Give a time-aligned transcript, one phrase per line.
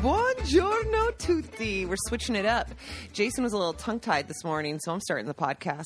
[0.00, 1.84] Buongiorno tutti.
[1.84, 2.68] We're switching it up.
[3.12, 5.84] Jason was a little tongue tied this morning, so I'm starting the podcast.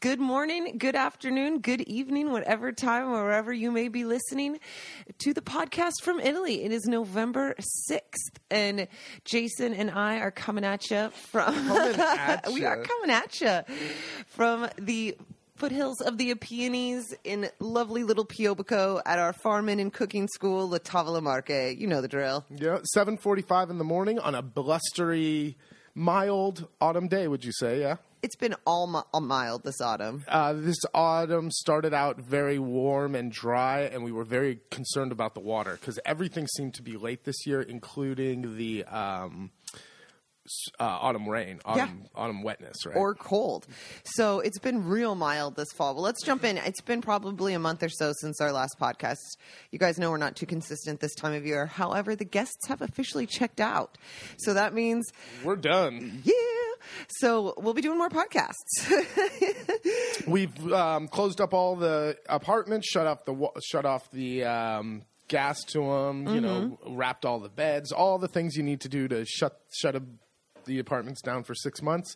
[0.00, 4.60] Good morning, good afternoon, good evening, whatever time, wherever you may be listening
[5.18, 6.62] to the podcast from Italy.
[6.62, 7.56] It is November
[7.90, 8.86] 6th, and
[9.24, 11.52] Jason and I are coming at you from.
[12.54, 13.62] we are coming at you
[14.28, 15.16] from the
[15.56, 20.78] foothills of the Apennines in lovely little Piobico at our farming and cooking school, La
[20.78, 21.76] Tavola Marche.
[21.76, 22.44] You know the drill.
[22.56, 25.56] Yeah, seven forty-five in the morning on a blustery,
[25.98, 27.28] mild autumn day.
[27.28, 27.80] Would you say?
[27.80, 27.96] Yeah.
[28.22, 30.24] It's been all, mi- all mild this autumn.
[30.26, 35.34] Uh, this autumn started out very warm and dry, and we were very concerned about
[35.34, 39.50] the water because everything seemed to be late this year, including the um,
[40.78, 42.96] uh, autumn rain, autumn, autumn wetness, right?
[42.96, 43.66] or cold.
[44.04, 45.94] So it's been real mild this fall.
[45.94, 46.58] Well, let's jump in.
[46.58, 49.16] It's been probably a month or so since our last podcast.
[49.70, 51.66] You guys know we're not too consistent this time of year.
[51.66, 53.98] However, the guests have officially checked out.
[54.38, 55.06] So that means,
[55.44, 56.22] we're done.
[56.24, 56.34] yeah.
[57.20, 58.54] So we'll be doing more podcasts.
[60.26, 65.62] We've um, closed up all the apartments, shut off the shut off the um, gas
[65.72, 66.28] to them.
[66.28, 69.60] You know, wrapped all the beds, all the things you need to do to shut
[69.72, 70.02] shut a,
[70.68, 72.14] the apartments down for six months.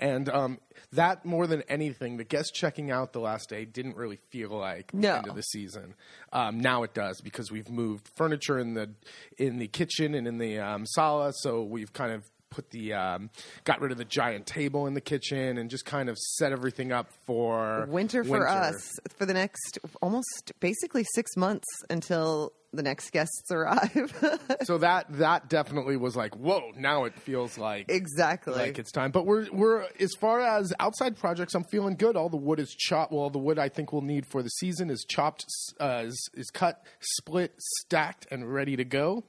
[0.00, 0.58] And um,
[0.92, 4.92] that more than anything, the guest checking out the last day didn't really feel like
[4.94, 5.10] No.
[5.12, 5.94] the end of the season.
[6.32, 8.90] Um, now it does because we've moved furniture in the
[9.38, 13.30] in the kitchen and in the um, sala, so we've kind of put the um,
[13.64, 16.90] got rid of the giant table in the kitchen and just kind of set everything
[16.90, 23.10] up for winter for us for the next almost basically six months until the next
[23.10, 24.12] guests arrive.
[24.62, 26.72] so that that definitely was like, whoa!
[26.76, 28.54] Now it feels like exactly.
[28.54, 29.10] like it's time.
[29.10, 32.16] But we're we're as far as outside projects, I'm feeling good.
[32.16, 33.12] All the wood is chopped.
[33.12, 35.44] Well, the wood I think we'll need for the season is chopped,
[35.80, 39.24] uh, is, is cut, split, stacked, and ready to go.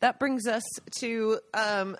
[0.00, 0.64] That brings us
[0.98, 1.96] to um,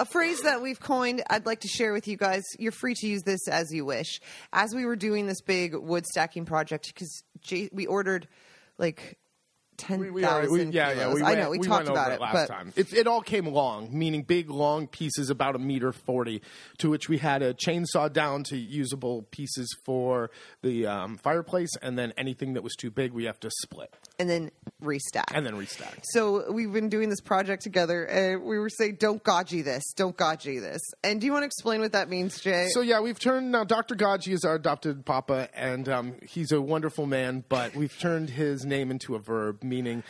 [0.00, 1.22] a phrase that we've coined.
[1.28, 2.42] I'd like to share with you guys.
[2.58, 4.20] You're free to use this as you wish.
[4.52, 7.22] As we were doing this big wood stacking project, because
[7.72, 8.28] we ordered
[8.78, 9.18] like
[9.76, 10.74] ten We, we we- thousand.
[10.74, 11.12] yeah, yeah.
[11.12, 12.72] We I went, know we, we talked about it, last but time.
[12.76, 16.42] It, it all came long, meaning big, long pieces about a meter forty,
[16.78, 20.30] to which we had a chainsaw down to usable pieces for
[20.62, 24.28] the um, fireplace, and then anything that was too big, we have to split and
[24.28, 24.50] then
[24.82, 25.32] restack.
[25.34, 26.00] and then restack.
[26.04, 30.16] So we've been doing this project together, and we were saying, "Don't gaji this, don't
[30.16, 32.68] gaji this." And do you want to explain what that means, Jay?
[32.70, 33.64] So yeah, we've turned now.
[33.64, 33.94] Dr.
[33.94, 37.44] Gaji is our adopted papa, and um, he's a wonderful man.
[37.48, 40.02] But we've turned his name into a verb, meaning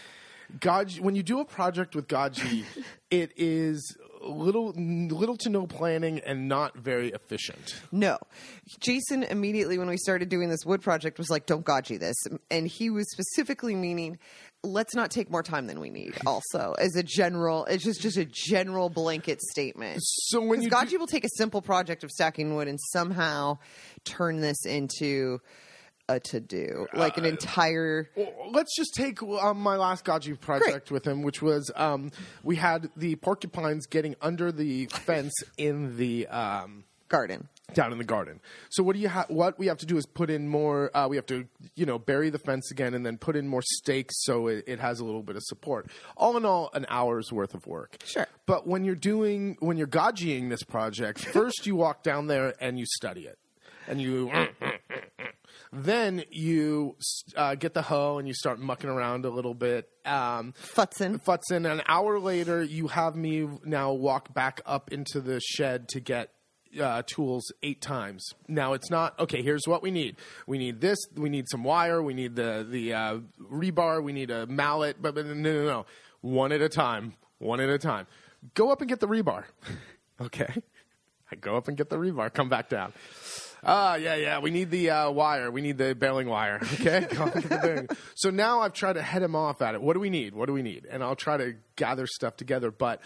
[0.58, 1.00] Gaji.
[1.00, 2.64] When you do a project with Gaji,
[3.10, 3.96] it is
[4.28, 7.80] little, little to no planning and not very efficient.
[7.92, 8.18] No.
[8.80, 12.16] Jason immediately, when we started doing this wood project, was like, don't gaji this.
[12.50, 14.18] And he was specifically meaning,
[14.62, 18.16] let's not take more time than we need, also, as a general, it's just, just
[18.16, 20.00] a general blanket statement.
[20.02, 23.58] So when you do- will take a simple project of stacking wood and somehow
[24.04, 25.40] turn this into
[26.08, 28.08] a to do, like an Uh, entire.
[28.16, 32.10] Well, let's just take um, my last Gaji project with him, which was um,
[32.42, 36.26] we had the porcupines getting under the fence in the.
[36.28, 37.46] Um, Garden.
[37.72, 38.40] down in the garden.
[38.68, 40.90] So what do you ha- what we have to do is put in more.
[40.92, 41.46] Uh, we have to
[41.76, 44.80] you know bury the fence again and then put in more stakes so it, it
[44.80, 45.88] has a little bit of support.
[46.16, 47.98] All in all, an hour's worth of work.
[48.04, 48.26] Sure.
[48.44, 52.76] But when you're doing when you're gajiing this project, first you walk down there and
[52.76, 53.38] you study it,
[53.86, 54.28] and you.
[55.76, 56.96] Then you
[57.36, 59.90] uh, get the hoe and you start mucking around a little bit.
[60.06, 61.20] Um, Futzen.
[61.22, 66.00] Futson, an hour later, you have me now walk back up into the shed to
[66.00, 66.30] get
[66.80, 68.24] uh, tools eight times.
[68.48, 69.42] Now it's not okay.
[69.42, 70.16] Here's what we need:
[70.46, 73.18] we need this, we need some wire, we need the the uh,
[73.52, 74.96] rebar, we need a mallet.
[75.00, 75.86] But, but no, no, no,
[76.22, 78.06] one at a time, one at a time.
[78.54, 79.44] Go up and get the rebar.
[80.22, 80.54] okay,
[81.30, 82.32] I go up and get the rebar.
[82.32, 82.94] Come back down.
[83.68, 84.38] Ah, yeah, yeah.
[84.38, 85.50] We need the uh, wire.
[85.50, 86.60] We need the baling wire.
[86.80, 87.06] Okay.
[87.10, 87.88] Go and get the baling.
[88.14, 89.82] so now I've tried to head him off at it.
[89.82, 90.34] What do we need?
[90.34, 90.86] What do we need?
[90.88, 92.70] And I'll try to gather stuff together.
[92.70, 93.00] But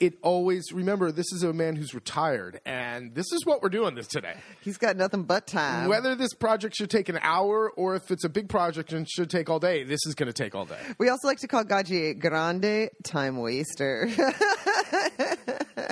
[0.00, 3.94] it always remember this is a man who's retired, and this is what we're doing
[3.94, 4.34] this today.
[4.60, 5.88] He's got nothing but time.
[5.88, 9.30] Whether this project should take an hour or if it's a big project and should
[9.30, 10.78] take all day, this is going to take all day.
[10.98, 14.08] we also like to call Gaji grande time waster.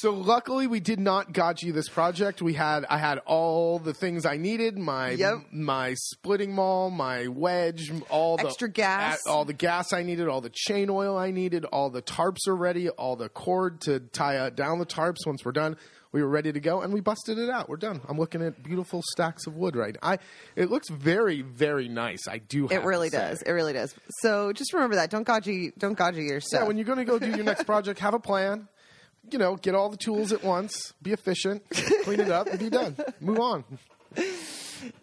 [0.00, 2.40] So luckily we did not gaji this project.
[2.40, 5.46] We had I had all the things I needed, my Yep.
[5.50, 9.18] my splitting maul, my wedge, all the Extra gas.
[9.26, 12.54] all the gas I needed, all the chain oil I needed, all the tarps are
[12.54, 15.76] ready, all the cord to tie uh, down the tarps once we're done.
[16.12, 17.68] We were ready to go, and we busted it out.
[17.68, 18.00] We're done.
[18.08, 19.96] I'm looking at beautiful stacks of wood right.
[20.00, 20.20] I
[20.54, 22.28] it looks very very nice.
[22.28, 22.68] I do.
[22.68, 23.42] It really does.
[23.42, 23.96] It really does.
[24.20, 25.10] So just remember that.
[25.10, 25.76] Don't gaji.
[25.76, 26.60] Don't gaji your stuff.
[26.62, 28.68] Yeah, when you're going to go do your next project, have a plan.
[29.30, 30.92] You know, get all the tools at once.
[31.02, 31.62] Be efficient.
[32.04, 32.96] Clean it up and be done.
[33.20, 33.64] Move on.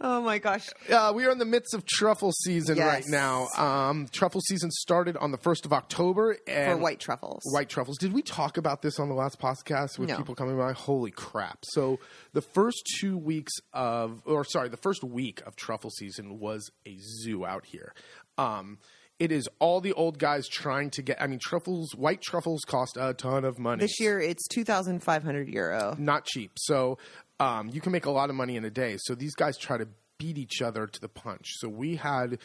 [0.01, 0.68] oh my gosh.
[0.92, 2.88] Uh, we are in the midst of truffle season Yes.
[2.88, 3.48] right now.
[3.57, 6.38] Um, truffle season started on the first of October.
[6.48, 7.42] And For white truffles.
[7.51, 7.98] white truffles.
[7.98, 10.18] Did we talk about this on the last podcast with No.
[10.18, 10.74] people coming by?
[10.74, 11.60] Holy crap!
[11.66, 12.00] So
[12.33, 16.98] the first two weeks of, or sorry, the first week of truffle season was a
[17.00, 17.94] zoo out here.
[18.38, 18.80] Um,
[19.19, 21.21] it is all the old guys trying to get.
[21.21, 25.95] I mean, truffles, white truffles cost a ton of money This year it's 2,500 euro.
[25.97, 26.51] not cheap.
[26.57, 26.97] So
[27.39, 28.97] um, you can make a lot of money in a day.
[29.00, 31.45] So these guys try to beat each other to the punch.
[31.57, 32.39] So we had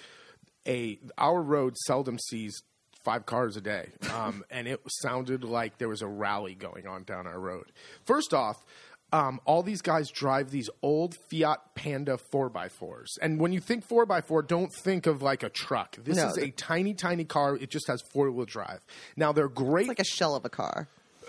[0.66, 2.62] a our road seldom sees
[3.04, 7.02] five cars a day, um, and it sounded like there was a rally going on
[7.04, 7.72] down our road.
[8.04, 8.62] First off.
[9.12, 13.18] Um, all these guys drive these old Fiat Panda 4x4s.
[13.20, 15.96] And when you think 4x4, don't think of like a truck.
[15.96, 16.28] This No.
[16.28, 17.56] is a tiny, tiny car.
[17.56, 18.80] It just has four wheel drive.
[19.16, 20.88] Now, they're great It's like a shell of a car.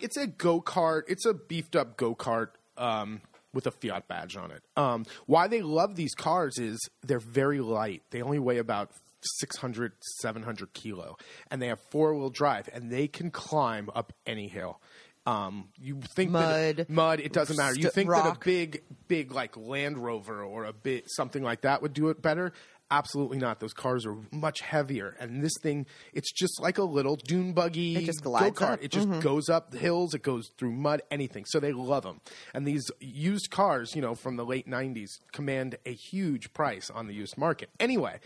[0.00, 1.02] it's a go kart.
[1.08, 3.20] It's a beefed up go kart um,
[3.52, 4.62] with a Fiat badge on it.
[4.76, 8.02] Um, why they love these cars is they're very light.
[8.10, 8.90] They only weigh about
[9.22, 9.92] 600,
[10.22, 11.16] 700 kilo,
[11.50, 14.80] and they have four wheel drive, and they can climb up any hill.
[15.26, 17.20] Um, you think Mud, that mud?
[17.20, 17.74] It doesn't matter.
[17.78, 21.82] You think that a big, big like Land Rover or a bit something like that
[21.82, 22.52] would do it better?
[22.92, 23.60] Absolutely not.
[23.60, 27.94] Those cars are much heavier, and this thing, it's just like a little dune buggy
[27.94, 28.62] It just go-kart.
[28.72, 28.82] up.
[28.82, 29.20] It just Mm-hmm.
[29.20, 30.12] goes up the hills.
[30.12, 31.44] It goes through mud, anything.
[31.46, 32.20] So they love them.
[32.52, 37.06] And these used cars, you know, from the late '90s, command a huge price on
[37.06, 37.70] the used market.
[37.78, 38.18] Anyway,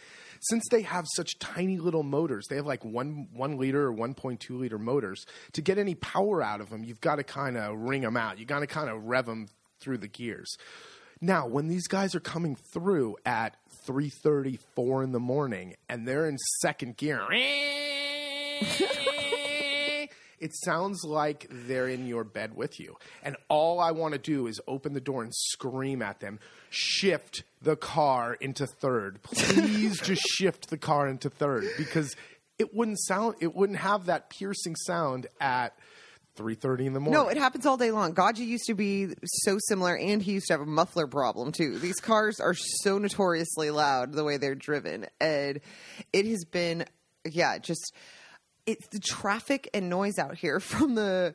[0.49, 4.51] since they have such tiny little motors, they have like one one liter or 1.2
[4.51, 5.25] liter motors.
[5.53, 8.39] To get any power out of them, you've got to kind of wring them out.
[8.39, 9.49] You got to kind of rev them
[9.81, 10.57] through the gears.
[11.21, 13.57] Now, when these guys are coming through at
[13.87, 17.21] 3:30, 4 in the morning, and they're in second gear,
[20.45, 22.99] it sounds like they're in your bed with you.
[23.23, 26.39] And all I want to do is open the door and scream at them,
[26.69, 29.23] shift the car into third.
[29.23, 32.15] Please just shift the car into third because
[32.59, 35.73] it wouldn't sound it wouldn't have that piercing sound at
[36.37, 37.23] 3:30 in the morning.
[37.23, 38.15] No, it happens all day long.
[38.15, 41.79] Gaji used to be so similar, and he used to have a muffler problem too.
[41.79, 45.61] These cars are so notoriously loud the way they're driven, and
[46.13, 46.85] it has been,
[47.25, 47.95] yeah, just
[48.67, 51.35] it's the traffic and noise out here from the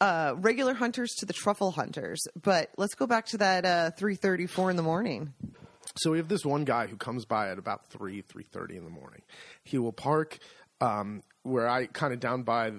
[0.00, 2.22] uh, regular hunters to the truffle hunters.
[2.40, 5.32] But let's go back to that uh, three thirty four in the morning.
[5.96, 8.84] So we have this one guy who comes by at about three, three thirty in
[8.84, 9.22] the morning.
[9.64, 10.38] He will park
[10.82, 12.72] um, where I kind of down by uh,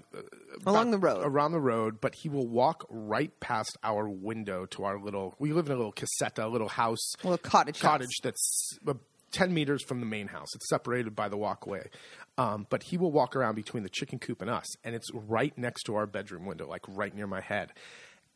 [0.68, 1.22] Along the road.
[1.26, 5.34] around the road, but he will walk right past our window to our little.
[5.40, 7.92] We live in a little casetta, a little house, A little cottage house.
[7.92, 8.94] cottage that's uh,
[9.32, 10.54] ten meters from the main house.
[10.54, 11.90] It's separated by the walkway.
[12.38, 15.58] Um, but he will walk around between the chicken coop and us, and it's right
[15.58, 17.72] next to our bedroom window, like right near my head.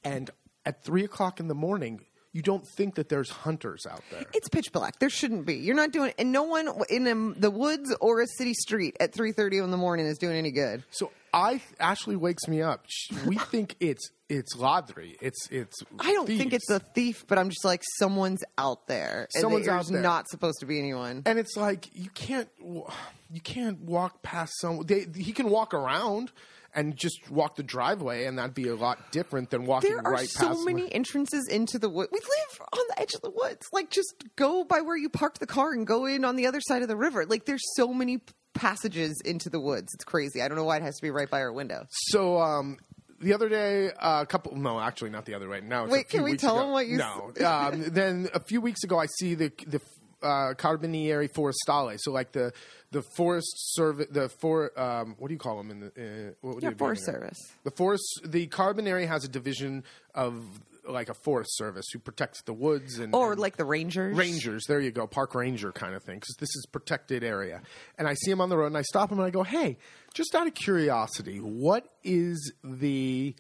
[0.03, 0.31] And
[0.65, 4.23] at three o'clock in the morning, you don't think that there's hunters out there.
[4.33, 4.97] It's pitch black.
[4.99, 5.55] There shouldn't be.
[5.57, 9.13] You're not doing, and no one in um, the woods or a city street at
[9.13, 10.83] three thirty in the morning is doing any good.
[10.91, 12.85] So I Ashley wakes me up.
[12.87, 15.17] Sh- We think it's it's Ladri.
[15.21, 15.77] It's it's.
[15.99, 19.27] I don't think it's a thief, but I'm just like someone's out there.
[19.33, 20.01] and Someone's out there.
[20.01, 21.23] Not supposed to be anyone.
[21.25, 24.85] And it's like you can't you can't walk past someone.
[24.85, 26.31] They, he can walk around
[26.73, 30.13] and just walk the driveway, and that'd be a lot different than walking There are
[30.13, 30.65] right so past.
[30.65, 32.09] many entrances into the woods.
[32.13, 33.67] We live on the edge of the woods.
[33.73, 36.61] Like, just go by where you parked the car and go in on the other
[36.61, 37.25] side of the river.
[37.25, 38.21] Like, there's so many
[38.53, 39.93] passages into the woods.
[39.93, 40.41] It's crazy.
[40.41, 41.85] I don't know why it has to be right by our window.
[41.89, 42.77] So um,
[43.21, 45.61] the other day, uh, a couple no, actually not the other way.
[45.61, 46.63] Now, Wait, can we tell ago.
[46.63, 47.31] them what you No.
[47.45, 49.81] um, then a few weeks ago, I see the the
[50.23, 51.97] uh, Carabinieri Forestale.
[51.99, 52.53] So like the
[52.91, 56.55] the forest service, the for um, what do you call them in the uh, what
[56.55, 57.05] would Yeah, Forest?
[57.05, 57.37] Service.
[57.63, 60.43] The forest, the Carbonary has a division of
[60.87, 64.17] like a forest service who protects the woods and Or and like the Rangers.
[64.17, 64.65] rangers.
[64.67, 67.61] There you go, park ranger kind of thing, because this is protected area.
[67.97, 69.77] And I see him on the road, and I stop him and I go, "Hey,
[70.13, 73.35] just out of curiosity, what is the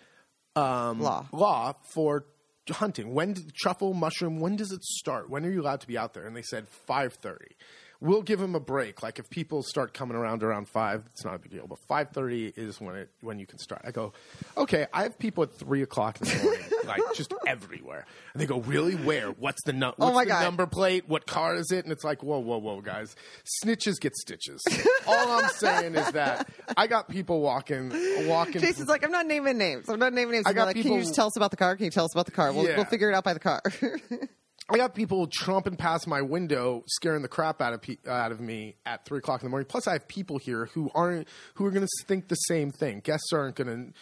[0.55, 1.27] um, Law.
[1.31, 2.25] law for
[2.69, 3.13] hunting?
[3.13, 4.39] When did truffle mushroom?
[4.39, 5.29] When does it start?
[5.29, 7.55] When are you allowed to be out there?" And they said five thirty.
[8.03, 9.03] We'll give him a break.
[9.03, 11.67] Like if people start coming around around five, it's not a big deal.
[11.67, 13.81] But five thirty is when it when you can start.
[13.85, 14.13] I go,
[14.57, 14.87] okay.
[14.91, 18.05] I have people at three o'clock in the morning like just everywhere.
[18.33, 18.95] And they go, "Really?
[18.95, 19.27] Where?
[19.29, 20.43] What's the nu- Oh What's my the God.
[20.43, 21.05] number plate?
[21.07, 23.15] What car is it?" And it's like, "Whoa, whoa, whoa, guys!
[23.63, 24.61] Snitches get stitches."
[25.07, 27.91] All I'm saying is that I got people walking,
[28.27, 28.61] walking.
[28.61, 29.89] Jason's like, I'm not naming names.
[29.89, 30.45] I'm not naming names.
[30.47, 31.75] I got like, can you just tell us about the car?
[31.75, 32.53] Can you tell us about the car?
[32.53, 32.75] We'll, Yeah.
[32.77, 33.61] we'll figure it out by the car.
[34.69, 38.39] I got people tromping past my window, scaring the crap out of pe- out of
[38.39, 39.65] me at three o'clock in the morning.
[39.67, 43.01] Plus, I have people here who aren't who are going to think the same thing.
[43.01, 43.93] Guests aren't going to.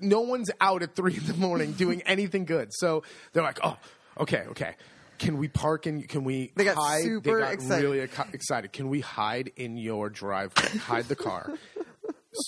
[0.00, 2.68] No one's out at three in the morning doing anything good.
[2.72, 3.76] So they're like, "Oh,
[4.20, 4.76] okay, okay.
[5.18, 7.82] Can we park and can we They got hide?" super they got excited.
[7.84, 8.72] really ac- excited.
[8.72, 10.78] Can we hide in your driveway?
[10.78, 11.52] hide the car.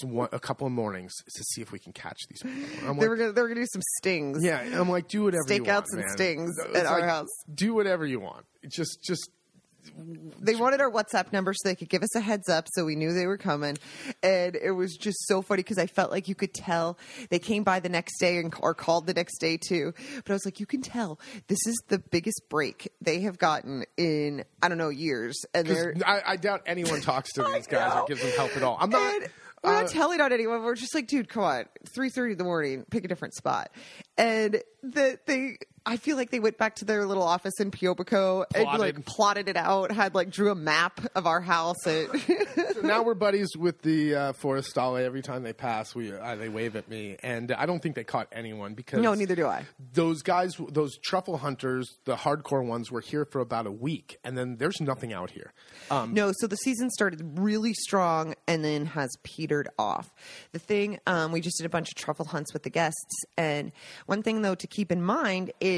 [0.03, 2.89] One, a couple of mornings to see if we can catch these people.
[2.89, 4.45] I'm they like, were gonna they were gonna do some stings.
[4.45, 6.09] yeah, I'm like, do whatever you want, Stakeouts and man.
[6.17, 7.29] stings It's at our house.
[7.55, 8.47] Do whatever you want.
[8.69, 9.31] Just, just
[10.41, 12.97] They wanted our WhatsApp number so they could give us a heads up so we
[12.97, 13.77] knew they were coming.
[14.23, 16.99] And it was just so funny because I felt like you could tell
[17.31, 19.93] they came by the next day and, or called the next day too.
[20.17, 23.85] But I was like, you can tell this is the biggest break they have gotten
[23.97, 25.45] in, I don't know, years.
[25.55, 25.95] And they're.
[26.07, 28.03] I, I doubt anyone talks to these guys know.
[28.03, 28.77] or gives them help at all.
[28.81, 29.15] I'm not.
[29.15, 29.31] And
[29.63, 30.63] we're not uh, telling on anyone.
[30.63, 31.65] We're just like, dude, come on,
[31.95, 33.71] three thirty in the morning, pick a different spot.
[34.17, 38.45] And the they, I feel like they went back to their little office in Piobico
[38.53, 38.81] and Plotted.
[38.81, 41.87] like plotted it out, had like drew a map of our house.
[41.87, 42.09] And
[42.75, 45.01] so now we're buddies with the uh, Forestale.
[45.01, 48.03] Every time they pass, we uh, they wave at me, and I don't think they
[48.03, 49.65] caught anyone because no, neither do I.
[49.93, 54.37] Those guys, those truffle hunters, the hardcore ones, were here for about a week, and
[54.37, 55.53] then there's nothing out here.
[55.91, 60.13] Um, No, so the season started really strong and then has petered off.
[60.51, 63.23] The thing, um, we just did a bunch of truffle hunts with the guests.
[63.37, 63.71] And
[64.07, 65.76] one thing, though, to keep in mind is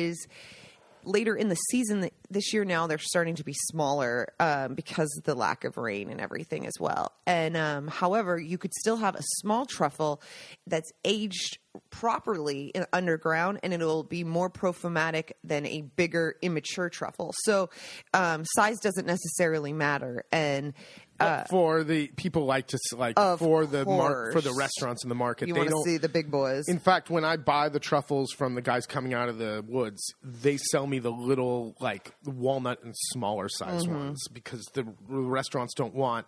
[1.05, 5.25] later in the season this year now they're starting to be smaller um, because of
[5.25, 7.13] the lack of rain and everything as well.
[7.27, 10.21] And um, however you could still have a small truffle
[10.67, 11.59] that's aged
[11.91, 17.33] properly in underground and it'll be more prophymatic than a bigger immature truffle.
[17.45, 17.71] So
[18.15, 20.75] um, size doesn't necessarily matter and
[21.21, 25.17] uh, for the people like to like for the mar- for the restaurants in the
[25.17, 26.69] market, you they want to don't see the big boys.
[26.69, 30.01] In fact, when I buy the truffles from the guys coming out of the woods,
[30.23, 33.95] they sell me the little like walnut and smaller size Mm-hmm.
[33.97, 36.27] ones because the r- restaurants don't want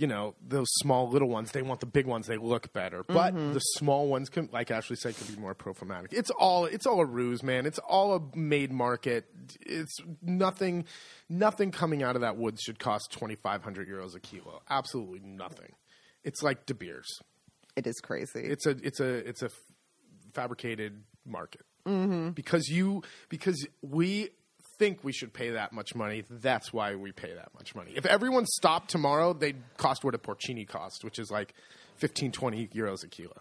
[0.00, 1.52] you know those small little ones.
[1.52, 2.26] They want the big ones.
[2.26, 3.52] They look better, but Mm-hmm.
[3.52, 6.12] the small ones can, like Ashley said, can be more prophymatic.
[6.12, 7.66] It's all it's all a ruse, man.
[7.66, 9.26] It's all a made market.
[9.60, 10.86] It's nothing.
[11.28, 14.62] Nothing coming out of that woods should cost twenty five hundred euros a kilo.
[14.68, 15.72] Absolutely nothing.
[16.24, 17.20] It's like De Beers
[17.76, 19.50] it is crazy it's a it's a it's a
[20.34, 22.30] fabricated market mm-hmm.
[22.30, 24.28] because you because we
[24.80, 28.06] think we should pay that much money that's why we pay that much money if
[28.06, 31.52] everyone stopped tomorrow they'd cost what a porcini cost which is like
[31.98, 33.36] 15 20 euros a kilo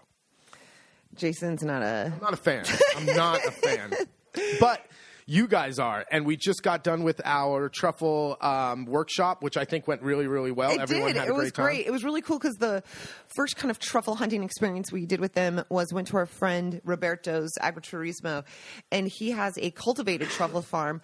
[1.15, 2.63] jason's not a i'm not a fan
[2.97, 3.93] i'm not a fan
[4.59, 4.85] but
[5.25, 9.63] you guys are and we just got done with our truffle um, workshop which i
[9.65, 11.17] think went really really well It everyone did.
[11.17, 11.37] had a great time.
[11.37, 11.85] it was time great.
[11.87, 12.81] It was really cool because the
[13.27, 16.81] first kind of truffle hunting experience we did with them was went to our friend
[16.83, 18.43] Roberto's Agriturismo,
[18.91, 21.01] and he has a cultivated truffle farm.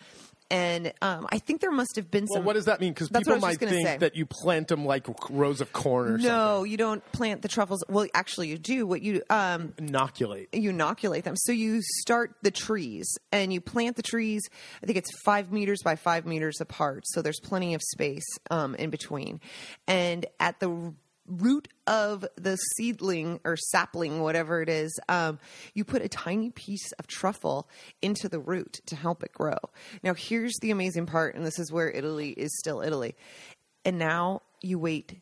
[0.52, 2.46] And um, I think there must have been well, some.
[2.46, 2.94] what does that mean?
[2.94, 3.98] Because people might think say.
[3.98, 6.28] that you plant them like rows of corn or something.
[6.28, 7.84] no, you don't plant the truffles.
[7.90, 8.86] Well, actually, you do.
[8.86, 10.54] What you um, inoculate.
[10.54, 11.36] you inoculate them.
[11.36, 14.44] So you start the trees and you plant the trees.
[14.84, 17.04] I think it's five meters by five meters apart.
[17.08, 19.42] So there's plenty of space um, in between.
[19.88, 20.94] And at the
[21.28, 25.40] root of the seedling or sapling, whatever it is, um,
[25.74, 27.70] you put a tiny piece of truffle
[28.02, 29.58] into the root to help it grow.
[30.04, 33.16] Now, here's the amazing part, and this is where Italy is still Italy.
[33.84, 35.22] And now you wait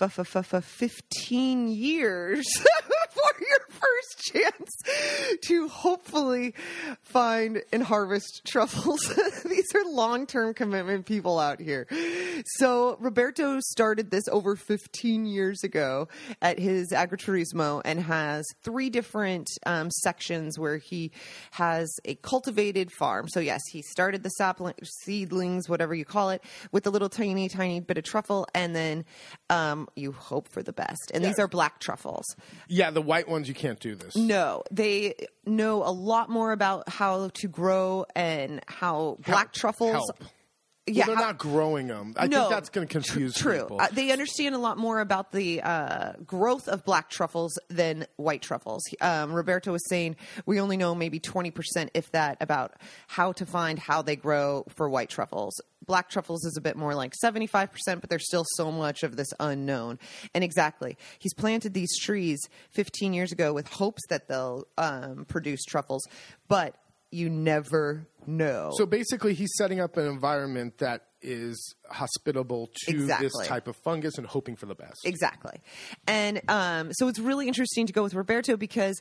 [0.00, 2.46] f- f- f- 15 years
[3.18, 6.54] for your first chance to hopefully
[7.02, 9.00] find and harvest truffles.
[9.44, 11.86] These are long term commitment people out here.
[12.56, 16.08] So, Roberto started this over 15 years ago
[16.42, 21.10] at his agriturismo and has three different um, sections where he
[21.52, 23.28] has a cultivated farm.
[23.28, 27.48] So, yes, he started the sapling, seedlings, whatever you call it, with a little tiny,
[27.48, 29.04] tiny bit of truffle, and then
[29.50, 31.10] um, you hope for the best.
[31.14, 32.24] And these are black truffles.
[32.68, 34.16] Yeah, the white ones you can't do this.
[34.16, 35.14] No, they
[35.46, 39.92] know a lot more about how to grow and how black truffles.
[39.92, 40.24] Help.
[40.88, 42.14] Yeah, they're how- not growing them.
[42.16, 43.60] I no, think that's going to confuse True.
[43.60, 43.80] people.
[43.80, 48.42] Uh, they understand a lot more about the uh, growth of black truffles than white
[48.42, 48.82] truffles.
[49.00, 50.16] Um, Roberto was saying
[50.46, 52.74] we only know maybe 20%, if that, about
[53.06, 55.60] how to find how they grow for white truffles.
[55.86, 59.28] Black truffles is a bit more like 75%, but there's still so much of this
[59.40, 59.98] unknown.
[60.34, 62.40] And exactly, he's planted these trees
[62.72, 66.06] 15 years ago with hopes that they'll um, produce truffles,
[66.48, 66.74] but
[67.10, 68.72] you never know.
[68.76, 73.26] So basically, he's setting up an environment that is hospitable to Exactly.
[73.26, 75.00] this type of fungus and hoping for the best.
[75.04, 75.60] Exactly.
[76.06, 79.00] And um, so it's really interesting to go with Roberto because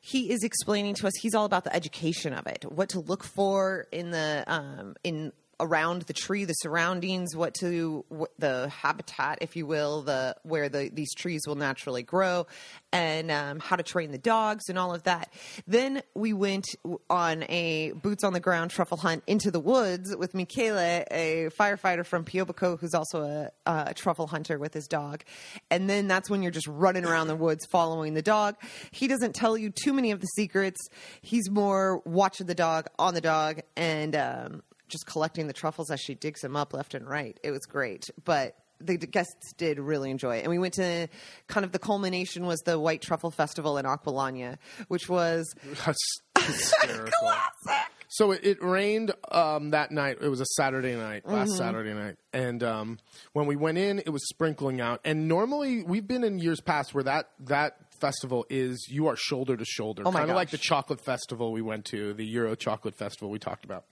[0.00, 3.24] he is explaining to us he's all about the education of it, what to look
[3.24, 9.38] for in the um, in around the tree, the surroundings, what to what, the habitat,
[9.40, 12.46] if you will, the where the these trees will naturally grow,
[12.92, 15.32] and um, how to train the dogs and all of that.
[15.66, 16.66] Then we went
[17.08, 22.04] on a boots on the ground truffle hunt into the woods with Michele, a firefighter
[22.04, 25.24] from Piobico, who's also a, a truffle hunter with his dog.
[25.70, 28.56] And then that's when you're just running around the woods following the dog.
[28.90, 30.80] He doesn't tell you too many of the secrets.
[31.22, 36.00] He's more watching the dog, on the dog, and um, just collecting the truffles as
[36.00, 37.38] she digs them up left and right.
[37.42, 38.10] It was great.
[38.24, 40.40] But the guests did really enjoy it.
[40.40, 41.08] And we went to
[41.46, 45.54] kind of the culmination was the White Truffle Festival in Acqualagna, which was
[46.34, 47.90] classic.
[48.08, 50.18] So it, it rained um, that night.
[50.20, 51.58] It was a Saturday night, last Mm-hmm.
[51.58, 52.98] Saturday night, and um,
[53.32, 55.00] when we went in, it was sprinkling out.
[55.04, 59.56] And normally, we've been in years past where that that festival is you are shoulder
[59.56, 62.94] to shoulder, Oh kind of like the chocolate festival we went to, the Euro Chocolate
[62.94, 63.84] Festival we talked about.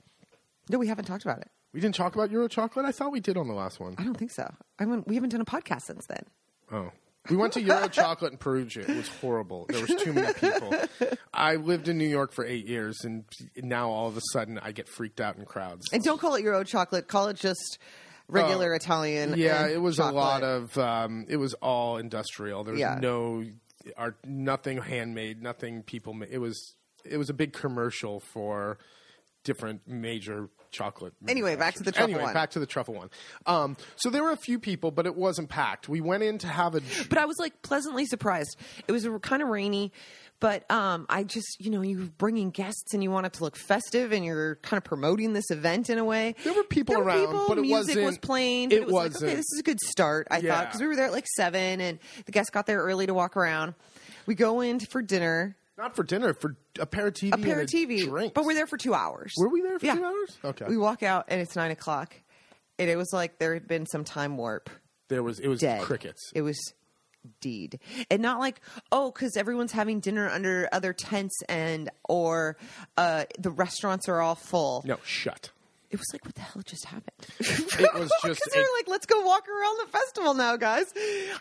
[0.68, 1.48] No, we haven't talked about it.
[1.72, 2.84] We didn't talk about Euro Chocolate.
[2.84, 3.94] I thought we did on the last one.
[3.98, 4.52] I don't think so.
[4.78, 6.24] I mean, we haven't done a podcast since then.
[6.70, 6.90] Oh.
[7.30, 8.82] We went to Euro Chocolate in Perugia.
[8.82, 9.66] It was horrible.
[9.68, 10.74] There was too many people.
[11.32, 13.24] I lived in New York for eight years, and
[13.56, 15.86] now all of a sudden I get freaked out in crowds.
[15.92, 17.06] And don't call it Euro chocolate.
[17.06, 17.78] Call it just
[18.26, 19.32] regular Italian.
[19.34, 19.36] Oh.
[19.36, 20.14] Yeah, it was chocolate.
[20.14, 20.76] a lot of.
[20.76, 22.64] Um, it was all industrial.
[22.64, 22.98] There was Yeah.
[23.00, 23.44] no
[23.96, 26.20] art, nothing handmade, nothing people.
[26.28, 28.78] It was it was a big commercial for
[29.44, 31.12] different major chocolate.
[31.28, 32.32] Anyway, back to the truffle Anyway, one.
[32.34, 33.10] back to the truffle one.
[33.46, 35.88] Um, so there were a few people, but it wasn't packed.
[35.88, 36.80] We went in to have a.
[37.08, 38.56] But I was like pleasantly surprised.
[38.88, 39.92] It was kind of rainy,
[40.40, 43.56] but um, I just, you know, you're bringing guests and you want it to look
[43.56, 46.34] festive and you're kind of promoting this event in a way.
[46.42, 48.70] There were people There were around, people, but it music was playing.
[48.72, 49.24] It it, was wasn't.
[49.24, 50.54] okay, this is a good start, I Yeah.
[50.56, 53.12] thought, because we were there at like seven and the guests got there early to
[53.14, 53.74] walk around.
[54.24, 57.32] We go in for dinner, Not for dinner, for aperitif.
[57.32, 58.32] and aperitif, drinks.
[58.34, 59.32] but we're there for two hours.
[59.38, 59.94] Were we there for Yeah.
[59.96, 60.38] two hours?
[60.44, 60.66] Okay.
[60.68, 62.14] We walk out and it's nine o'clock,
[62.78, 64.68] and it was like there had been some time warp.
[65.08, 65.82] there was it was Dead.
[65.82, 66.30] crickets.
[66.34, 66.58] It was
[67.40, 67.78] deed,
[68.10, 72.56] and not like oh, because everyone's having dinner under other tents and or
[72.96, 74.82] uh, the restaurants are all full.
[74.86, 75.50] No, shut.
[75.92, 77.12] It was like what the hell just happened?
[77.82, 80.86] It was just because we were like, let's go walk around the festival now, guys.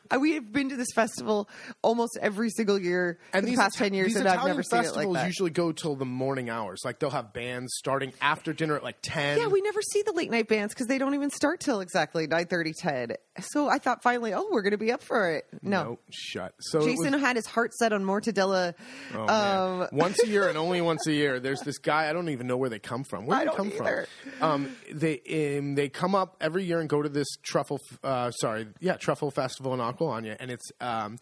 [0.10, 1.50] Uh, we have been to this festival
[1.82, 4.64] almost every single year and the past Ita- ten years, these and I've Italian never
[4.64, 5.28] seen it festivals like that.
[5.28, 6.82] usually go till the morning hours.
[6.84, 9.38] Like they'll have bands starting after dinner at like ten.
[9.40, 12.28] Yeah, we never see the late night bands because they don't even start till exactly
[12.28, 13.14] 9 10.
[13.40, 15.46] So I thought finally, oh, we're going to be up for it.
[15.62, 15.84] No.
[15.84, 16.54] Nope, shut.
[16.60, 18.74] So it Jason was- had his heart set on Mortadella.
[19.16, 19.82] oh, man.
[19.84, 21.40] um, once a year and only once a year.
[21.40, 22.10] There's this guy.
[22.10, 23.26] I don't even know where they come from.
[23.26, 24.08] Where I do they don't come either.
[24.40, 24.41] from?
[24.42, 27.80] Um, they um, they come up every year and go to this truffle.
[28.04, 31.18] Uh, sorry, yeah, truffle festival in Acqualagna, and it's um,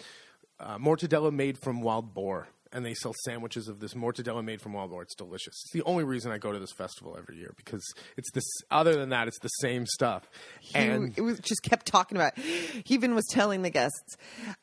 [0.59, 2.47] uh, mortadella made from wild boar.
[2.71, 5.01] And they sell sandwiches of this mortadella made from wild boar.
[5.01, 5.55] It's delicious.
[5.65, 7.83] It's the only reason I go to this festival every year because
[8.15, 8.43] it's this.
[8.69, 10.29] Other than that, it's the same stuff.
[10.59, 12.37] He And it was just kept talking about.
[12.37, 12.43] It.
[12.85, 14.17] He even was telling the guests,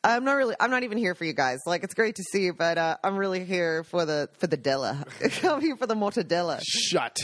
[0.05, 0.55] "I'm not really.
[0.61, 1.59] I'm not even here for you guys.
[1.67, 4.57] Like it's great to see you, but uh, I'm really here for the for the
[4.57, 5.05] Della.
[5.43, 6.61] I'm here for the mortadella.
[6.63, 7.17] shut.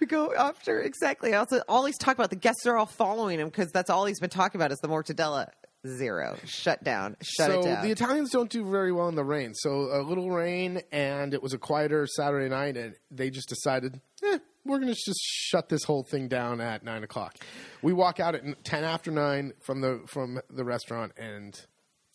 [0.00, 1.34] We go after exactly.
[1.34, 2.30] Also, all he's talking about.
[2.30, 4.88] The guests are all following him because that's all he's been talking about is the
[4.88, 5.50] mortadella.
[5.86, 6.36] Zero.
[6.44, 7.16] Shut down.
[7.22, 7.76] Shut so it down.
[7.76, 9.54] So the Italians don't do very well in the rain.
[9.54, 14.00] So a little rain, and it was a quieter Saturday night, and they just decided,
[14.22, 17.36] eh, we're going to just shut this whole thing down at nine o'clock.
[17.80, 21.58] We walk out at ten after nine from the from the restaurant, and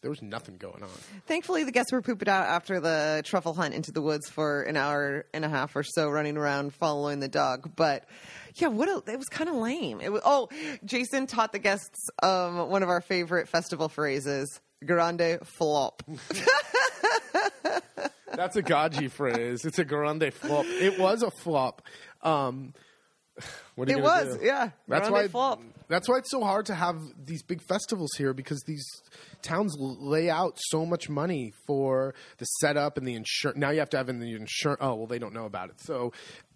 [0.06, 0.90] there was nothing going on.
[1.26, 4.78] Thankfully, the guests were pooped out after the truffle hunt into the woods for an
[4.78, 7.72] hour and a half or so, running around following the dog.
[7.76, 8.06] But
[8.54, 10.02] yeah, what a, it was kind of lame.
[10.02, 10.50] It was, oh,
[10.86, 16.04] Jason taught the guests um, one of our favorite festival phrases: "Grande flop."
[18.32, 19.66] That's a Gaji phrase.
[19.66, 20.68] It's a grande flop.
[20.68, 21.82] It was a flop.
[22.22, 22.76] Um,
[23.76, 24.46] What It was, do?
[24.46, 24.70] yeah.
[24.88, 25.28] That's why.
[25.28, 25.62] flop.
[25.88, 28.86] That's why it's so hard to have these big festivals here because these
[29.42, 33.60] towns lay out so much money for the setup and the insurance.
[33.60, 34.80] Now you have to have in the insurance.
[34.82, 35.76] Oh well, they don't know about it.
[35.82, 36.14] So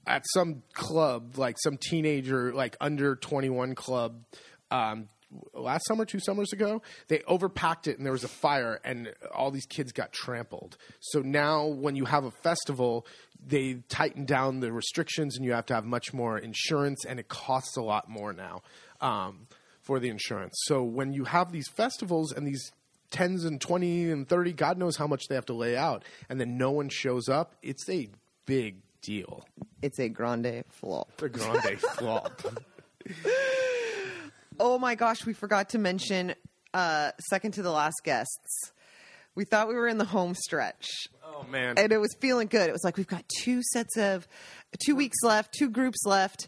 [0.08, 4.24] at some club, like some teenager, like under twenty one club.
[4.72, 5.10] Um,
[5.54, 9.52] Last summer, two summers ago, they overpacked it and there was a fire, and all
[9.52, 10.78] these kids got trampled.
[11.00, 13.06] So now, when you have a festival,
[13.46, 17.28] they tighten down the restrictions, and you have to have much more insurance, and it
[17.28, 18.62] costs a lot more now
[19.02, 19.48] um,
[19.82, 20.54] for the insurance.
[20.66, 22.72] So when you have these festivals and these
[23.12, 26.40] tens and twenty and thirty, God knows how much they have to lay out, and
[26.40, 28.10] then no one shows up, it's a
[28.46, 29.46] big deal.
[29.82, 31.22] It's a grande flop.
[31.22, 32.42] A grande flop.
[34.60, 36.36] Oh my gosh, we forgot to mention
[36.74, 38.72] uh, second to the last guests.
[39.36, 41.08] We thought we were in the home stretch.
[41.24, 41.76] Oh man.
[41.78, 42.68] and it was feeling good.
[42.68, 44.28] It was like we've got two sets of
[44.84, 46.48] two weeks left, two groups left.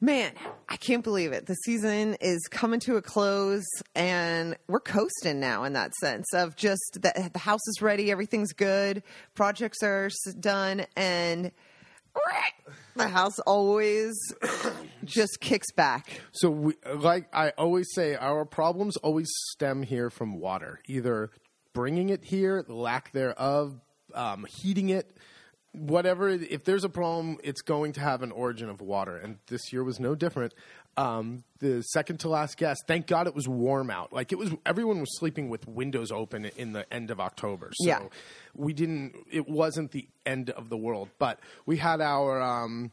[0.00, 0.32] Man,
[0.68, 1.46] I can't believe it.
[1.46, 3.62] The season is coming to a close,
[3.94, 8.52] and we're coasting now in that sense of just the, the house is ready, everything's
[8.52, 9.04] good,
[9.36, 11.52] projects are done, and
[12.96, 14.14] the house always
[15.04, 16.20] just kicks back.
[16.32, 20.80] So, we, like I always say, our problems always stem here from water.
[20.86, 21.30] Either
[21.72, 23.80] bringing it here, lack thereof,
[24.14, 25.16] um, heating it,
[25.72, 26.28] whatever.
[26.28, 29.82] If there's a problem, it's going to have an origin of water, and this year
[29.84, 30.54] was no different.
[30.96, 34.12] Um, the second to last guest, thank God it was warm out.
[34.12, 37.70] Like it was, everyone was sleeping with windows open in the end of October.
[37.74, 38.00] So Yeah.
[38.54, 39.14] we didn't.
[39.30, 42.90] It wasn't the end of the world, but we had our um,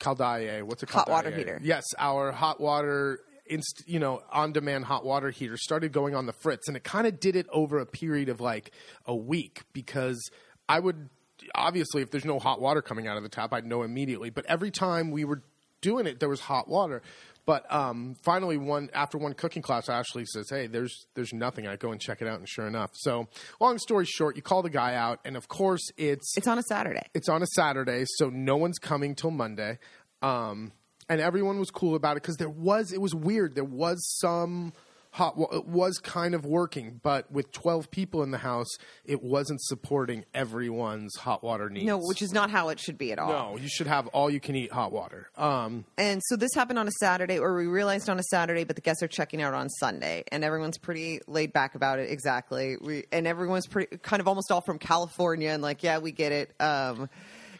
[0.00, 0.62] caldaia.
[0.64, 1.06] What's called?
[1.06, 1.60] Hot water heater.
[1.62, 6.32] Yes, our hot water, inst- you know, on-demand hot water heater started going on the
[6.32, 8.72] fritz, and it kind of did it over a period of like
[9.04, 10.20] a week because
[10.68, 11.08] I would
[11.54, 14.30] obviously if there's no hot water coming out of the tap, I'd know immediately.
[14.30, 15.42] But every time we were
[15.80, 17.02] doing it, there was hot water.
[17.44, 21.76] But um, finally, one after one cooking class, Ashley says, "Hey, there's there's nothing." I
[21.76, 22.90] go and check it out, and sure enough.
[22.94, 23.28] So,
[23.60, 26.62] long story short, you call the guy out, and of course, it's It's on a
[26.64, 27.02] Saturday.
[27.14, 29.78] it's on a Saturday, so no one's coming till Monday.
[30.22, 30.72] Um,
[31.08, 33.54] and everyone was cool about it because there was it was weird.
[33.54, 34.72] There was some
[35.16, 35.36] hot.
[35.36, 38.68] wa- was kind of working, but with twelve people in the house,
[39.04, 41.86] it wasn't supporting everyone's hot water needs.
[41.86, 43.28] No, which is not how it should be at all.
[43.28, 45.28] no, you should have all you can eat hot water.
[45.36, 48.76] Um, And so this happened on a Saturday, or we realized on a Saturday, but
[48.76, 52.10] the guests are checking out on Sunday, and everyone's pretty laid back about it.
[52.10, 56.12] Exactly, we and everyone's pretty kind of almost all from California, and like, yeah, we
[56.12, 56.54] get it.
[56.60, 57.08] Um,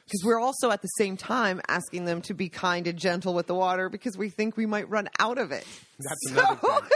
[0.07, 3.47] because we're also at the same time asking them to be kind and gentle with
[3.49, 5.67] the water because we think we might run out of it.
[5.99, 6.89] that's So- another thing.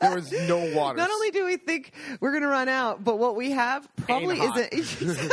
[0.00, 0.96] There was no water.
[0.96, 4.38] Not only do we think we're going to run out, but what we have probably
[4.40, 5.32] isn't.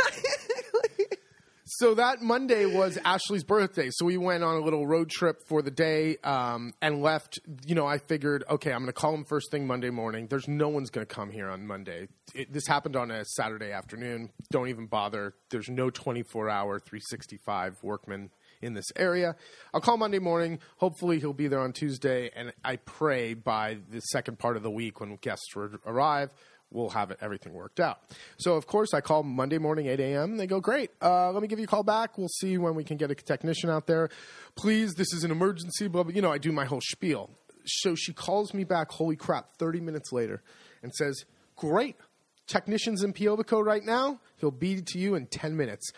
[1.80, 3.88] So that Monday was Ashley's birthday.
[3.90, 7.40] So we went on a little road trip for the day um, and left.
[7.64, 10.26] You know, I figured, okay, I'm going to call him first thing Monday morning.
[10.26, 12.08] There's no one's going to come here on Monday.
[12.34, 14.28] It, this happened on a Saturday afternoon.
[14.50, 15.32] Don't even bother.
[15.48, 18.28] There's no 24 hour, 365 workman
[18.60, 19.34] in this area.
[19.72, 20.58] I'll call Monday morning.
[20.76, 22.30] Hopefully, he'll be there on Tuesday.
[22.36, 26.30] And I pray by the second part of the week when guests arrive,
[26.70, 28.00] we'll have it, everything worked out.
[28.38, 30.36] So, of course, I call Monday morning, 8 a.m.
[30.36, 30.90] They go, Great.
[31.02, 32.18] Uh, let me give you a call back.
[32.18, 34.08] We'll see when we can get a technician out there.
[34.56, 35.88] Please, this is an emergency.
[35.88, 36.12] Blah, blah.
[36.12, 37.30] You know, I do my whole spiel.
[37.66, 40.42] So she calls me back, holy crap, 30 minutes later,
[40.82, 41.24] and says,
[41.56, 41.96] Great.
[42.46, 44.18] Technician's in Piobico right now.
[44.38, 45.92] He'll be to you in 10 minutes.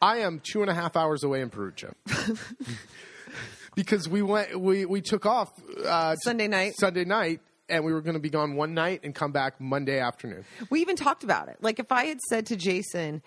[0.00, 1.94] I am two and a half hours away in Perugia.
[3.76, 5.52] because we went, we, we took off
[5.86, 6.72] uh, Sunday night.
[6.76, 9.98] Sunday night, and we were going to be gone one night and come back Monday
[10.00, 10.44] afternoon.
[10.70, 11.56] We even talked about it.
[11.60, 13.22] Like if I had said to Jason,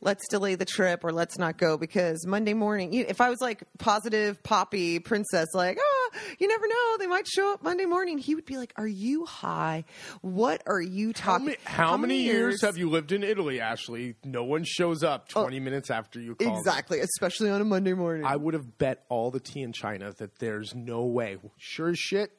[0.00, 3.62] "Let's delay the trip" or "Let's not go," because Monday morning, if I was like
[3.78, 8.34] positive poppy princess, like oh, you never know, they might show up Monday morning, he
[8.34, 9.84] would be like, "Are you high?
[10.22, 11.46] What are you How, talking?
[11.46, 14.16] many, how, many years have you lived in Italy, Ashley?
[14.24, 16.48] No one shows up 20 minutes after you call.
[16.48, 16.56] them.
[16.58, 20.12] exactly, especially on a Monday morning?" I would have bet all the tea in China
[20.18, 21.36] that there's no way.
[21.58, 22.32] Sure as shit,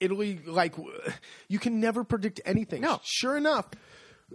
[0.00, 0.74] Italy, like,
[1.48, 2.80] you can never predict anything.
[2.82, 3.00] No.
[3.02, 3.66] Sure enough,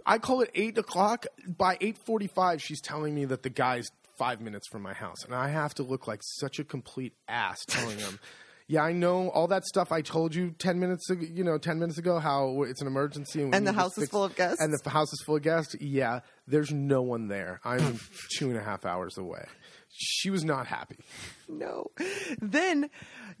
[0.04, 1.26] I call it 8 o'clock.
[1.46, 5.24] By 8.45, she's telling me that the guy's five minutes from my house.
[5.24, 8.18] And I have to look like such a complete ass telling him,
[8.66, 11.78] yeah, I know all that stuff I told you 10 minutes ago, you know, 10
[11.78, 13.44] minutes ago, how it's an emergency.
[13.44, 14.60] we And the house is full of guests?
[14.60, 15.76] And the house is full of guests.
[15.80, 17.60] Yeah, there's no one there.
[17.64, 18.00] I'm
[18.38, 19.44] two and a half hours away.
[19.98, 20.98] She was not happy.
[21.48, 21.90] no.
[22.40, 22.90] Then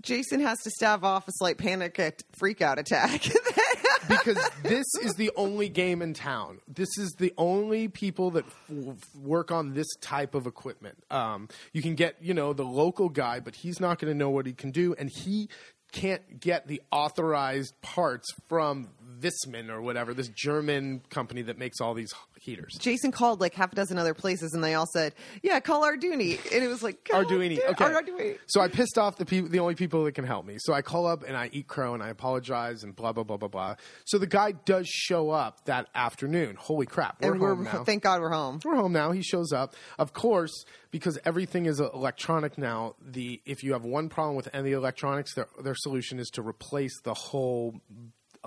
[0.02, 3.22] Jason has to stave off a slight panic at freak out attack.
[4.08, 6.60] because this is the only game in town.
[6.68, 10.96] This is the only people that f- work on this type of equipment.
[11.10, 14.30] Um, you can get, you know, the local guy, but he's not going to know
[14.30, 15.48] what he can do, and he
[15.92, 18.88] can't get the authorized parts from
[19.20, 22.74] Viessmann or whatever, this German company that makes all these heaters.
[22.78, 26.38] Jason called like half a dozen other places, and they all said, "Yeah, call Arduini,"
[26.52, 27.58] and it was like "God Arduini.
[27.70, 27.84] Okay.
[27.84, 28.38] Arduini.
[28.46, 30.56] So I pissed off the people, the only people that can help me.
[30.58, 33.36] So I call up and I eat crow and I apologize and blah blah blah
[33.36, 33.76] blah blah.
[34.04, 36.56] So the guy does show up that afternoon.
[36.56, 37.20] Holy crap!
[37.20, 37.84] We're and home we're now.
[37.84, 38.60] thank God we're home.
[38.64, 39.12] we're home now.
[39.12, 39.74] He shows up.
[39.98, 42.94] Of course, because everything is electronic now.
[43.00, 47.00] The if you have one problem with any electronics, their their solution is to replace
[47.02, 47.80] the whole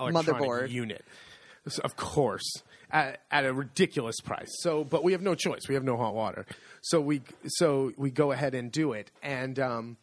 [0.00, 0.70] Motherboard.
[0.70, 1.04] unit.
[1.84, 2.50] Of course,
[2.90, 4.48] at, at a ridiculous price.
[4.60, 5.68] So, but we have no choice.
[5.68, 6.46] We have no hot water.
[6.80, 9.10] So we so we go ahead and do it.
[9.22, 9.96] And um,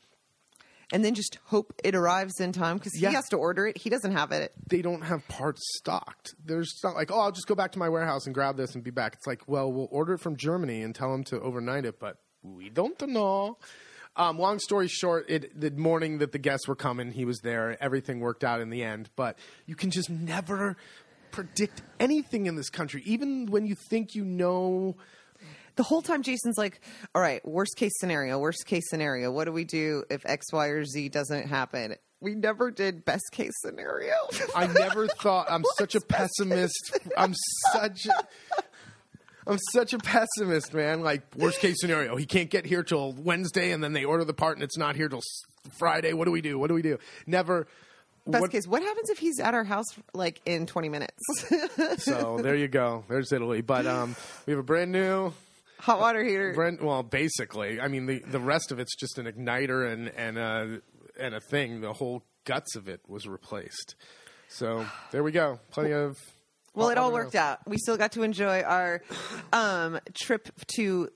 [0.94, 3.10] And then just hope it arrives in time because Yeah.
[3.10, 3.78] he has to order it.
[3.78, 4.54] He doesn't have it.
[4.70, 6.36] they don't have parts stocked.
[6.46, 8.84] There's not like, oh, I'll just go back to my warehouse and grab this and
[8.84, 9.14] be back.
[9.16, 12.18] It's like, well, we'll order it from Germany and tell them to overnight it, but
[12.44, 13.58] we don't know.
[14.18, 17.78] Um, long story short, it, the morning that the guests were coming, he was there.
[17.82, 20.76] Everything worked out in the end, but you can just never
[21.30, 24.96] predict anything in this country, even when you think you know.
[25.76, 26.82] The whole time, Jason's like,
[27.14, 28.40] "All right, worst case scenario.
[28.40, 29.32] Worst case scenario.
[29.32, 33.26] What do we do if X, Y, or Z doesn't happen?" We never did best
[33.32, 34.16] case scenario.
[34.56, 36.98] I never thought I'm such a pessimist.
[37.16, 37.36] I'm
[37.72, 38.64] such a,
[39.48, 41.02] I'm such a pessimist, man.
[41.02, 44.34] Like worst case scenario, he can't get here till Wednesday, and then they order the
[44.34, 45.22] part, and it's not here till
[45.80, 46.14] Friday.
[46.14, 46.60] What do we do?
[46.60, 46.98] What do we do?
[47.26, 47.68] Never.
[48.26, 48.68] best what- case.
[48.68, 51.24] What happens if he's at our house like in 20 minutes?
[52.00, 53.06] So there you go.
[53.08, 55.34] There's Italy, but um, we have a brand new.
[55.80, 56.54] Hot water heater.
[56.54, 60.38] Brand, well, basically, I mean the the rest of it's just an igniter and and
[60.38, 60.82] a
[61.20, 61.82] and a thing.
[61.82, 63.96] The whole guts of it was replaced.
[64.50, 65.60] So there we go.
[65.72, 66.18] Plenty of.
[66.78, 67.60] Well, it all worked out.
[67.68, 69.02] We still got to enjoy our
[69.52, 71.10] um, trip to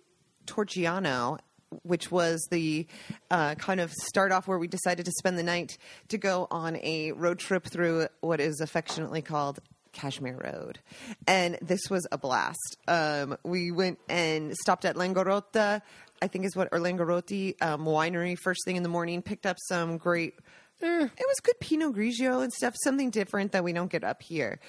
[0.47, 1.37] Torgiano,
[1.83, 2.87] which was the
[3.29, 5.77] uh, kind of start off where we decided to spend the night
[6.09, 9.59] to go on a road trip through what is affectionately called
[9.93, 10.79] Cashmere Road.
[11.27, 12.77] And this was a blast.
[12.87, 15.81] Um, we went and stopped at Langorotta,
[16.21, 19.57] I think is what, or Lungarotti um, winery first thing in the morning, picked up
[19.67, 20.35] some great.
[20.81, 21.03] Eh.
[21.05, 24.59] It was good Pinot Grigio and stuff, something different that we don't get up here.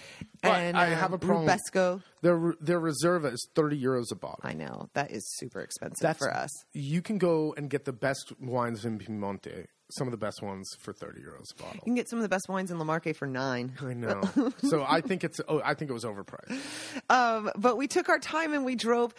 [0.42, 2.03] But and I have um, a problem- Rubesco.
[2.22, 4.40] Their their reserva is thirty euros a bottle.
[4.42, 6.51] I know that is super expensive That's for us.
[6.72, 10.68] You can go and get the best wines in Piemonte, some of the best ones
[10.81, 11.77] for thirty euros a bottle.
[11.77, 13.72] You can get some of the best wines in La Marque for nine.
[13.81, 14.22] I know.
[14.59, 15.40] so I think it's.
[15.48, 16.59] Oh, I think it was overpriced.
[17.11, 19.14] Um, but we took our time and we drove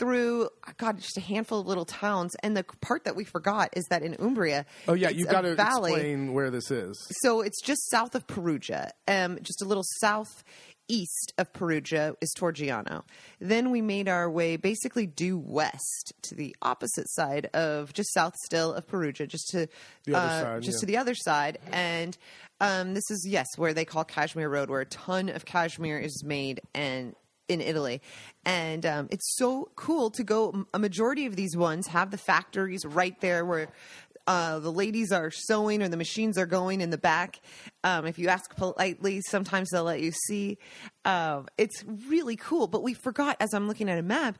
[0.00, 2.34] through God, just a handful of little towns.
[2.42, 5.42] And the part that we forgot is that in Umbria, Oh yeah, you a got
[5.42, 5.92] to valley.
[5.92, 6.96] explain where this is.
[7.20, 10.42] So it's just south of Perugia, um, just a little south
[10.88, 13.04] east of Perugia is Torgiano.
[13.38, 18.34] Then we made our way basically due west to the opposite side of just south
[18.44, 19.68] still of Perugia, just to
[20.06, 20.80] The other uh, side, just yeah.
[20.80, 21.58] to the other side.
[21.70, 22.18] And
[22.60, 26.24] um, this is yes, where they call Cashmere Road, where a ton of cashmere is
[26.24, 27.14] made and
[27.50, 28.00] in Italy.
[28.44, 30.66] And um, it's so cool to go.
[30.72, 33.68] A majority of these ones have the factories right there where
[34.26, 37.40] uh, the ladies are sewing or the machines are going in the back.
[37.82, 40.58] Um, if you ask politely, sometimes they'll let you see.
[41.04, 42.66] Um, it's really cool.
[42.68, 44.38] But we forgot, as I'm looking at a map,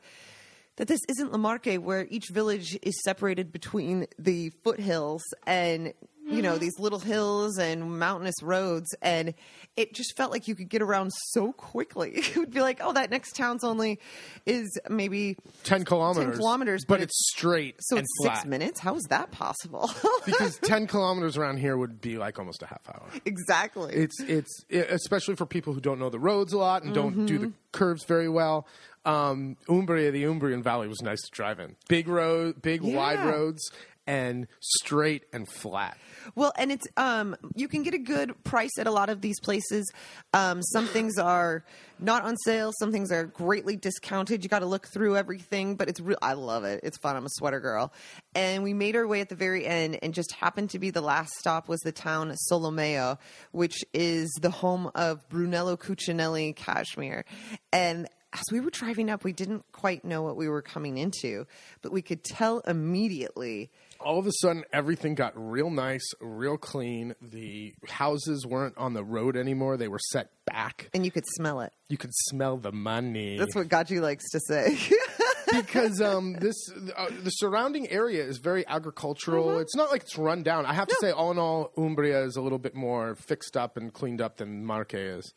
[0.77, 5.93] that this isn't La Marque, where each village is separated between the foothills and
[6.31, 9.33] you know these little hills and mountainous roads, and
[9.77, 12.23] it just felt like you could get around so quickly.
[12.31, 13.99] It would be like, oh, that next town's only
[14.45, 16.35] is maybe Ten kilometers.
[16.35, 18.37] 10 kilometers, but, but it's straight so and it's flat.
[18.37, 18.79] six minutes.
[18.79, 19.89] How is that possible?
[20.25, 23.03] because ten kilometers around here would be like almost a half hour.
[23.25, 23.93] exactly.
[23.93, 27.25] It's it's it, especially for people who don't know the roads a lot and don't
[27.25, 27.43] do Mm-hmm.
[27.45, 28.67] the curves very well.
[29.03, 31.75] Um, Umbria, the Umbrian Valley, was nice to drive in.
[31.87, 33.71] Big road, big wide roads,
[34.07, 35.97] and straight and flat.
[36.35, 39.39] Well, and it's um you can get a good price at a lot of these
[39.39, 39.91] places.
[40.33, 41.63] Um, some things are
[41.99, 44.43] not on sale, some things are greatly discounted.
[44.43, 46.17] You got to look through everything, but it's real.
[46.21, 46.81] I love it.
[46.83, 47.15] It's fun.
[47.15, 47.93] I'm a sweater girl,
[48.33, 51.01] and we made our way at the very end, and just happened to be the
[51.01, 53.19] last stop was the town Solomeo,
[53.51, 57.25] which is the home of Brunello Cucinelli Cashmere,
[57.71, 58.07] and.
[58.33, 61.45] As we were driving up, we didn't quite know what we were coming into,
[61.81, 63.69] but we could tell immediately
[64.03, 67.15] All of a sudden, everything got real nice, real clean.
[67.21, 70.89] The houses weren't on the road anymore; they were set back.
[70.93, 71.71] and you could smell it.
[71.89, 73.37] You could smell the money.
[73.37, 74.77] That's what Gaji likes to say.
[75.51, 76.55] because um, this
[76.95, 79.47] uh, the surrounding area is very agricultural.
[79.47, 79.61] Mm-hmm.
[79.61, 80.65] It's not like it's run down.
[80.65, 83.77] I have to say, all in all, Umbria is a little bit more fixed up
[83.77, 85.33] and cleaned up than Marche is,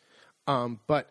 [0.46, 1.10] um, but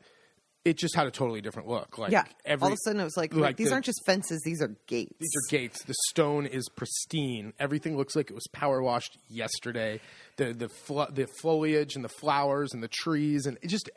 [0.66, 1.98] it just had a totally different look.
[1.98, 2.24] Like yeah.
[2.46, 4.62] every, All of a sudden, it was like, like these the- aren't just fences; these
[4.62, 5.14] are gates.
[5.20, 5.84] These are gates.
[5.84, 7.54] The stone is pristine.
[7.60, 10.00] Everything looks like it was power washed yesterday.
[10.38, 13.90] The the flo- the foliage and the flowers and the trees and it just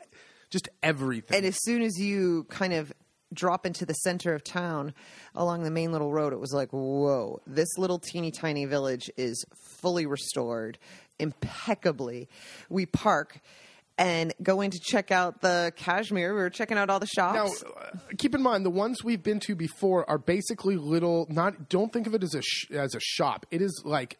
[0.49, 1.37] just everything.
[1.37, 2.93] and as soon as you kind of
[3.33, 4.93] drop into the center of town
[5.35, 9.43] along the main little road, it was like, whoa, this little teeny tiny village is
[9.81, 10.77] fully restored
[11.19, 12.29] impeccably.
[12.69, 13.39] We park
[13.97, 16.33] and going to check out the cashmere.
[16.35, 17.63] We were checking out all the now, shops.
[17.63, 21.25] uh, keep in mind the ones we've been to before are basically little.
[21.29, 23.45] Not don't think of it as a sh- as a shop.
[23.51, 24.17] It is like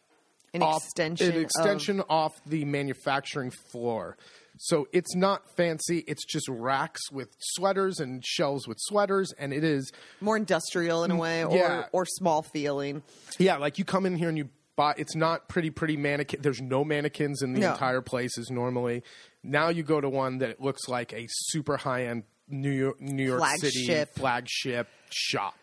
[0.54, 4.16] An off- extension an of- extension off the manufacturing floor.
[4.60, 5.98] So it's not fancy.
[6.08, 11.12] It's just racks with sweaters and shelves with sweaters, and it is More industrial in
[11.12, 11.84] a way, or, yeah.
[11.92, 13.04] or small feeling.
[13.38, 14.94] Yeah, like you come in here and you buy.
[14.96, 16.40] It's not pretty, pretty mannequin.
[16.42, 17.70] There's no mannequins in the No.
[17.72, 19.04] entire place as normally.
[19.48, 23.24] Now you go to one that looks like a super high end New York, New
[23.24, 24.14] York City Flagship.
[24.14, 25.54] flagship shop.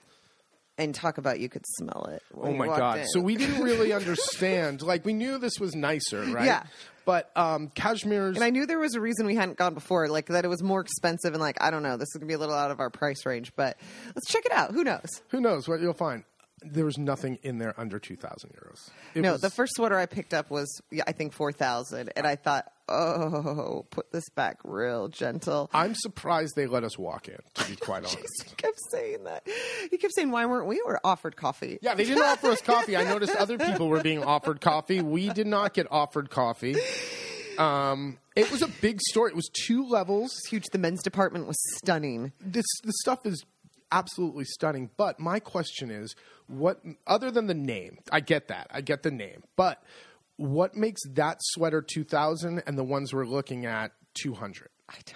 [0.77, 2.21] And talk about you could smell it.
[2.31, 2.99] when Oh you my walked god!
[2.99, 3.07] in.
[3.07, 4.81] So we didn't really understand.
[4.81, 6.45] Like we knew this was nicer, right?
[6.45, 6.63] Yeah.
[7.05, 10.25] But um, cashmere's And I knew there was a reason we hadn't gone before, like
[10.27, 12.37] that it was more expensive and like I don't know, this is gonna be a
[12.37, 13.77] little out of our price range, but
[14.15, 14.71] let's check it out.
[14.73, 15.21] Who knows?
[15.29, 16.23] who knows what you'll find.
[16.65, 18.89] There was nothing in there under two thousand euros.
[19.13, 22.11] It no, was- the first sweater I picked up was yeah, I think four thousand,
[22.15, 25.69] and I thought, oh, put this back real gentle.
[25.73, 27.37] I'm surprised they let us walk in.
[27.55, 28.43] To be quite honest.
[28.45, 29.47] He kept saying that.
[29.91, 32.97] He kept saying, "Why weren't we were offered coffee?" Yeah, they didn't offer us coffee.
[32.97, 35.01] I noticed other people were being offered coffee.
[35.01, 36.75] We did not get offered coffee.
[37.57, 39.29] Um, it was a big store.
[39.29, 40.31] It was two levels.
[40.33, 40.65] It's huge.
[40.71, 42.33] The men's department was stunning.
[42.41, 43.45] This the stuff is
[43.91, 44.89] absolutely stunning.
[44.97, 46.15] But my question is,
[46.47, 47.99] what other than the name?
[48.11, 48.67] I get that.
[48.71, 49.43] I get the name.
[49.55, 49.83] But
[50.37, 54.69] what makes that sweater two thousand and the ones we're looking at two hundred?
[54.89, 55.15] I don't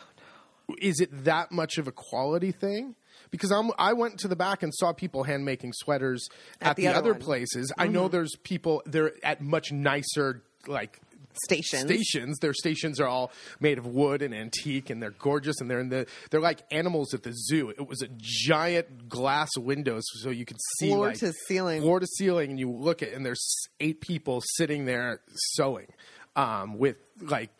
[0.69, 0.75] know.
[0.81, 2.95] is it that much of a quality thing?
[3.31, 6.27] Because I'm, I went to the back and saw people hand making sweaters
[6.61, 7.71] at, At the the, other other places.
[7.77, 8.11] I know mm-hmm.
[8.13, 10.99] there's people they're at much nicer like
[11.43, 11.83] Stations.
[11.83, 12.39] stations.
[12.39, 15.89] Their stations are all made of wood and antique, and they're gorgeous, and they're in
[15.89, 17.69] the they're like animals at the zoo.
[17.69, 21.81] It was a giant glass windows, so you could see Floor like, to ceiling.
[21.81, 25.21] floor to ceiling, and you look at, and there's eight people sitting there
[25.53, 25.87] sewing
[26.35, 27.51] um, with like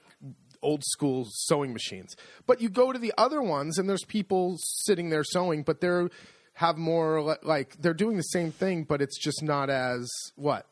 [0.62, 2.16] old school sewing machines.
[2.46, 6.10] But you go to the other ones, and there's people sitting there sewing, but they're
[6.54, 10.66] have more like they're doing the same thing, but it's just not as what.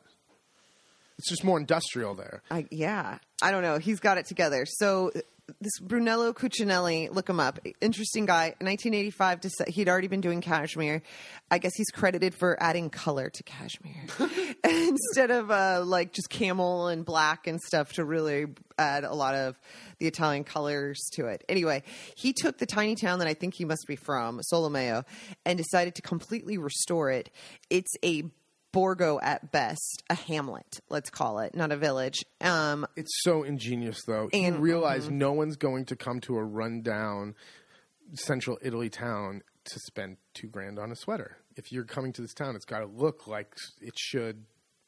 [1.18, 2.42] It's just more industrial there.
[2.50, 3.78] I, yeah, I don't know.
[3.78, 4.64] He's got it together.
[4.66, 5.10] So
[5.60, 7.58] this Brunello Cucinelli, look him up.
[7.80, 8.48] Interesting guy.
[8.60, 11.02] 1985, to, he'd already been doing cashmere.
[11.50, 14.04] I guess he's credited for adding color to cashmere
[14.64, 18.46] instead of uh, like just camel and black and stuff to really
[18.78, 19.58] add a lot of
[19.98, 21.44] the Italian colors to it.
[21.48, 21.82] Anyway,
[22.14, 25.04] he took the tiny town that I think he must be from, Solomeo,
[25.44, 27.30] and decided to completely restore it.
[27.70, 28.24] It's a
[28.72, 32.24] Borgo at best, a hamlet, let's call it, not a village.
[32.40, 34.28] Um, It's so ingenious, though.
[34.32, 37.34] And- you realize no one's going to come to a rundown
[38.14, 41.38] central Italy town to spend two grand on a sweater.
[41.56, 44.44] If you're coming to this town, it's got to look like it should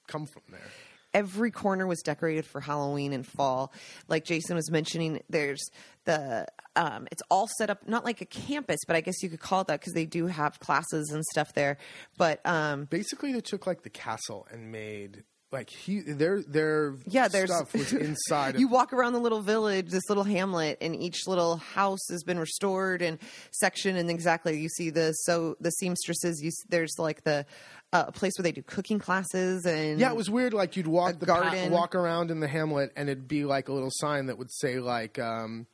[0.07, 0.71] come from there.
[1.15, 3.73] Every corner was decorated for Halloween and fall.
[4.09, 5.71] Like Jason was mentioning, there's
[6.05, 6.47] the
[6.77, 9.63] um, it's all set up not like a campus, but I guess you could call
[9.63, 11.79] it that because they do have classes and stuff there.
[12.17, 17.27] But um, Basically, they took like the castle and made like he their their yeah,
[17.27, 18.59] there's stuff was inside.
[18.59, 22.23] you of, walk around the little village, this little hamlet, and each little house has
[22.23, 23.19] been restored and
[23.51, 23.97] section.
[23.97, 26.41] And exactly, you see the so the seamstresses.
[26.41, 27.47] You there's like the
[27.93, 30.53] a place where they do cooking classes and yeah, it was weird.
[30.55, 31.71] Like you'd walk the pa- garden.
[31.73, 34.79] walk around in the hamlet, and it'd be like a little sign that would say
[34.81, 35.19] like.
[35.19, 35.67] Um,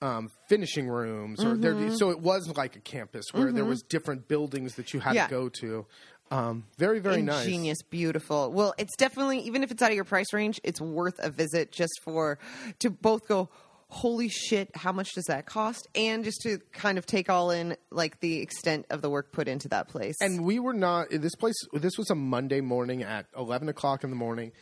[0.00, 1.94] um, finishing rooms, or there, Mm-hmm.
[1.94, 5.26] so it was like a campus where there was different buildings that you had Yeah.
[5.28, 5.86] to go to.
[6.32, 7.44] Um, very, very nice.
[7.44, 8.50] ingenious, beautiful.
[8.50, 11.70] Well, it's definitely even if it's out of your price range, it's worth a visit
[11.70, 12.40] just for
[12.80, 13.48] to both go.
[13.94, 14.70] Holy shit!
[14.74, 15.86] How much does that cost?
[15.94, 19.48] And just to kind of take all in like the extent of the work put
[19.48, 20.16] into that place.
[20.20, 21.54] And we were not this place.
[21.74, 24.52] This was a Monday morning at eleven o'clock in the morning.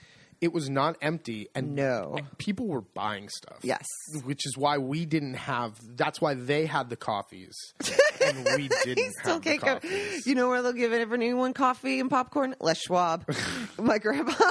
[0.40, 2.16] It was not empty, and No.
[2.38, 3.58] people were buying stuff.
[3.62, 3.84] Yes.
[4.24, 5.74] which is why we didn't have.
[5.96, 7.54] That's why they had the coffees,
[8.24, 9.66] and we didn't still have can't go.
[9.74, 10.26] coffees.
[10.26, 12.56] You know where they'll give everyone coffee and popcorn?
[12.58, 13.26] Les Schwab.
[13.78, 14.32] My grandpa.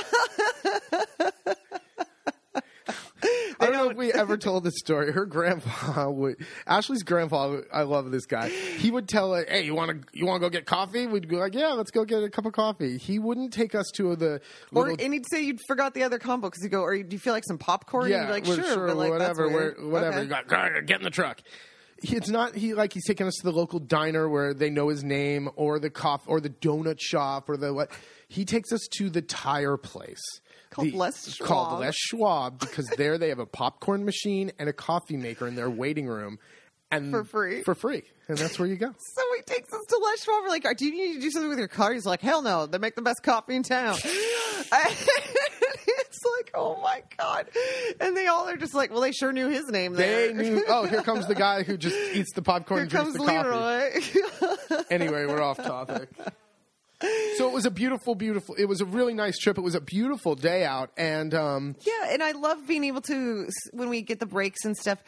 [3.62, 5.12] I don't know if we ever told this story.
[5.12, 7.58] Her grandpa would Ashley's grandpa.
[7.74, 8.50] I love this guy.
[8.50, 11.28] He would tell her, "Hey, you want to you want to go get coffee?" We'd
[11.28, 14.16] be like, "Yeah, let's go get a cup of coffee." He wouldn't take us to
[14.16, 14.42] the
[14.74, 17.08] Or little and he'd say you forgot the other combo because you go, or do
[17.10, 18.10] you feel like some popcorn?
[18.10, 20.20] yeah, and you'd be like, sure, but like whatever, whatever.
[20.20, 20.82] Okay.
[20.86, 21.42] Get in the truck.
[22.02, 25.04] It's not he like he's taking us to the local diner where they know his
[25.04, 27.92] name, or the coffee, or the donut shop, or the what.
[28.30, 30.22] He takes us to the tire place
[30.70, 31.48] Called The- Les Schwab.
[31.48, 35.56] Called Les Schwab because there they have a popcorn machine and a coffee maker in
[35.56, 36.38] their waiting room,
[36.92, 37.64] and For free.
[37.64, 38.94] for free, and that's where you go.
[39.00, 40.44] So he takes us to Les Schwab.
[40.44, 41.94] We're like, do you need to do something with your car?
[41.94, 42.66] He's like, hell no.
[42.68, 43.98] They make the best coffee in town.
[44.72, 47.48] it's like, oh my God.
[48.00, 50.64] And they all are just like, well, they sure knew his name They knew.
[50.68, 53.34] Oh, here comes the guy who just eats the popcorn Here and drinks comes the
[53.34, 54.78] coffee.
[54.78, 54.84] Leroy.
[54.90, 56.10] anyway, we're off topic.
[57.02, 58.56] So it was a beautiful, beautiful.
[58.56, 59.58] It was a really nice trip.
[59.58, 63.48] It was a beautiful day out, and um, yeah, and I love being able to,
[63.72, 65.00] when we get the breaks and stuff,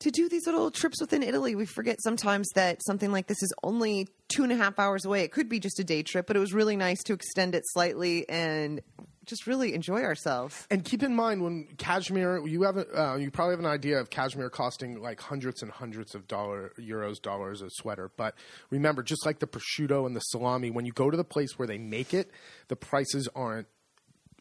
[0.00, 1.54] to do these little trips within Italy.
[1.54, 5.22] We forget sometimes that something like this is only two and a half hours away.
[5.22, 7.62] It could be just a day trip, but it was really nice to extend it
[7.66, 8.80] slightly and
[9.26, 10.66] just really enjoy ourselves.
[10.70, 13.98] and keep in mind when cashmere, you have a, uh, you probably have an idea
[13.98, 18.10] of cashmere costing like hundreds and hundreds of dollar euros, dollars a sweater.
[18.16, 18.34] But
[18.70, 21.66] remember, just like the prosciutto and the salami, when you go to the place where
[21.66, 22.30] they make it,
[22.68, 23.66] the prices aren't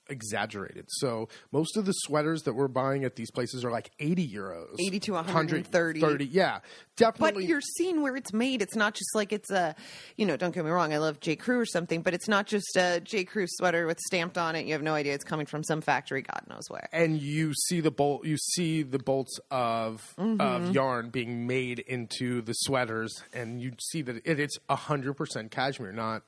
[0.10, 0.86] exaggerated.
[0.90, 4.76] So most of the sweaters that we're buying at these places are like 80 euros.
[4.80, 6.02] 80 to 100, 130.
[6.02, 6.60] 30, yeah.
[6.98, 7.44] Definitely.
[7.44, 8.62] But you're seeing where it's made.
[8.62, 9.76] It's not just like it's a,
[10.16, 10.94] you know, don't get me wrong.
[10.94, 11.36] I love J.
[11.36, 13.24] Crew or something, but it's not just a J.
[13.26, 14.66] Crew sweater with stamped on it.
[14.66, 16.88] You have no idea it's coming from some factory, God knows where.
[16.94, 20.40] and you see the bolt you see the bolts of Mm-hmm.
[20.42, 25.92] of yarn being made into the sweaters and you see that it, it's 100% cashmere
[25.92, 26.24] not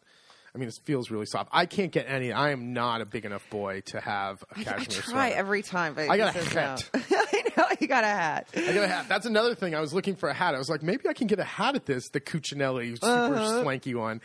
[0.57, 1.49] I mean, it feels really soft.
[1.53, 2.31] I can't get any.
[2.31, 5.35] I am not a big enough boy to have a I cashmere try sweater.
[5.35, 6.89] every time, but I got a hat.
[6.95, 6.99] no.
[7.31, 8.47] I know you got a hat.
[8.55, 9.05] I got a hat.
[9.07, 9.75] That's another thing.
[9.75, 10.55] I was looking for a hat.
[10.55, 13.05] I was like, maybe I can get a hat at this, the Cucinelli super
[13.35, 13.61] Uh-huh.
[13.61, 14.19] swanky one.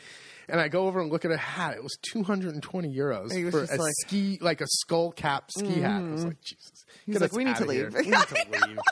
[0.49, 1.75] And I go over and look at a hat.
[1.77, 6.03] It was 220 euros for a like- ski, like a skull cap ski hat.
[6.03, 6.73] I was like, Jesus.
[7.05, 7.91] He's like, "We need to here.
[7.91, 8.79] leave." We need to leave.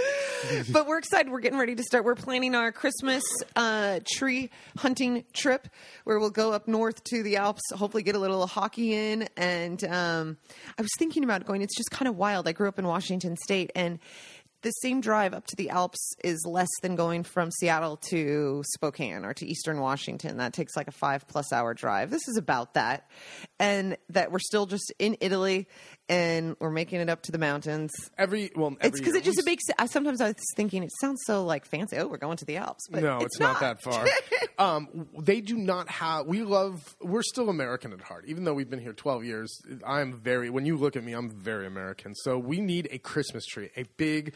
[0.72, 1.30] but we're excited.
[1.30, 2.04] We're getting ready to start.
[2.04, 3.22] We're planning our Christmas
[3.56, 5.68] uh, tree hunting trip
[6.04, 9.28] where we'll go up north to the Alps, hopefully get a little hockey in.
[9.36, 10.36] And um,
[10.78, 11.62] I was thinking about going.
[11.62, 12.48] It's just kind of wild.
[12.48, 13.98] I grew up in Washington State, and
[14.62, 19.24] the same drive up to the Alps is less than going from Seattle to Spokane
[19.24, 20.38] or to Eastern Washington.
[20.38, 22.10] That takes like a five plus hour drive.
[22.10, 23.08] This is about that.
[23.58, 25.66] And that we're still just in Italy
[26.08, 27.90] and we're making it up to the mountains.
[28.18, 29.64] Every well, every It's because it just it makes.
[29.78, 31.96] I, sometimes I was thinking it sounds so like fancy.
[31.96, 33.60] Oh, we're going to the Alps, but no, it's, not.
[33.60, 34.06] not that far.
[34.58, 36.26] um, they do not have.
[36.26, 36.96] We love.
[37.00, 39.56] We're still American at heart, even though we've been here twelve years.
[39.86, 40.50] I'm very.
[40.50, 42.14] When you look at me, I'm very American.
[42.14, 44.34] So we need a Christmas tree, a big.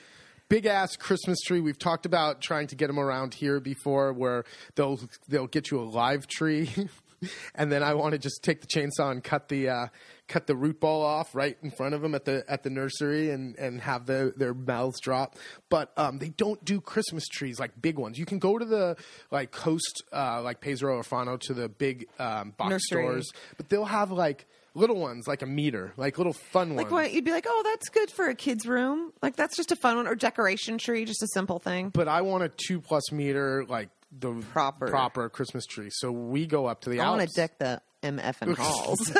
[0.48, 1.58] Big ass Christmas tree.
[1.58, 4.44] We've talked about trying to get them around here before, where
[4.76, 6.70] they'll they'll get you a live tree,
[7.56, 9.86] and then I want to just take the chainsaw and cut the uh,
[10.28, 13.30] cut the root ball off right in front of them at the at the nursery
[13.30, 15.36] and and have the, their mouths drop.
[15.68, 18.18] But um, they don't do Christmas trees like big ones.
[18.18, 18.96] You can go to the
[19.30, 23.02] like coast uh, like Pesaro or Fano to the big um, box Nursery.
[23.02, 26.82] stores, but they'll have like little ones like a meter, like little fun ones.
[26.82, 29.12] Like what you'd be like, oh, that's good for a kid's room.
[29.22, 31.88] Like that's just a fun one or decoration tree, just a simple thing.
[31.90, 34.88] but I want a two plus meter like the Proper.
[34.88, 35.88] proper Christmas tree.
[35.90, 39.12] So we go up to the I want to deck the MF and halls.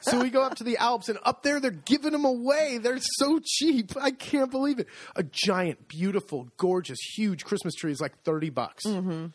[0.00, 2.78] so we go up to the Alps, and up there they're giving them away.
[2.78, 3.92] They're so cheap.
[4.00, 4.88] I can't believe it.
[5.16, 8.84] A giant, beautiful, gorgeous, huge Christmas tree is like thirty bucks.
[8.84, 9.26] Mm-hmm.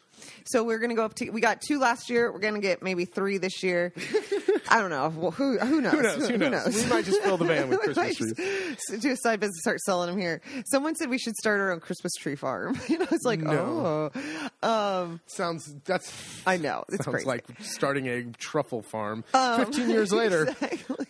[0.45, 1.29] so we're gonna go up to.
[1.29, 2.31] We got two last year.
[2.31, 3.93] We're gonna get maybe three this year.
[4.73, 5.13] I don't know.
[5.15, 5.93] Well, who who knows?
[5.93, 6.27] Who knows?
[6.29, 6.75] Who knows?
[6.83, 8.99] We might just fill the van with Christmas trees.
[9.01, 10.41] Do a side business, start selling them here.
[10.65, 12.79] Someone said we should start our own Christmas tree farm.
[12.89, 14.11] You know, it's like, No.
[14.63, 14.67] oh,
[15.03, 16.11] um, Sounds that's
[16.47, 17.27] I know it's sounds crazy.
[17.27, 19.23] like starting a truffle farm.
[19.31, 21.05] Fifteen years later, Exactly.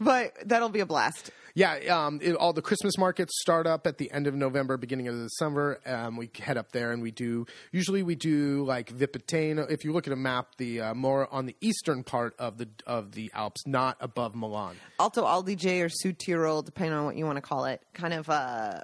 [0.00, 1.30] but that'll be a blast.
[1.54, 1.74] yeah.
[2.06, 5.16] Um, it, all the Christmas markets start up at the end of November, beginning of
[5.16, 5.80] December.
[5.86, 7.46] Um, we head up there and we do.
[7.72, 9.70] Usually, we do like Vipiteno.
[9.70, 12.68] If you look at a map, the uh, more on the eastern part of the
[12.86, 14.76] of the Alps, not above Milan.
[15.00, 17.82] Alto Adige or Südtirol, depending on what you want to call it.
[17.94, 18.80] Kind of uh,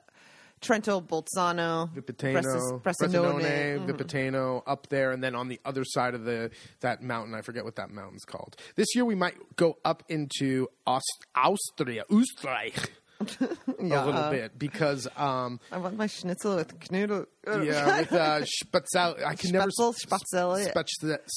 [0.65, 3.43] Trento, Bolzano, Vipiteno, Bressanone.
[3.43, 6.51] Bressanone, Vipiteno, up there, and then on the other side of the
[6.81, 8.57] that mountain, I forget what that mountain's called.
[8.75, 12.89] This year we might go up into Aust- Austria, Österreich,
[13.21, 17.27] a little bit because um, I want my schnitzel with knödel.
[17.47, 19.25] Yeah, with uh, Spatzel.
[19.25, 19.95] I can never Spatzel,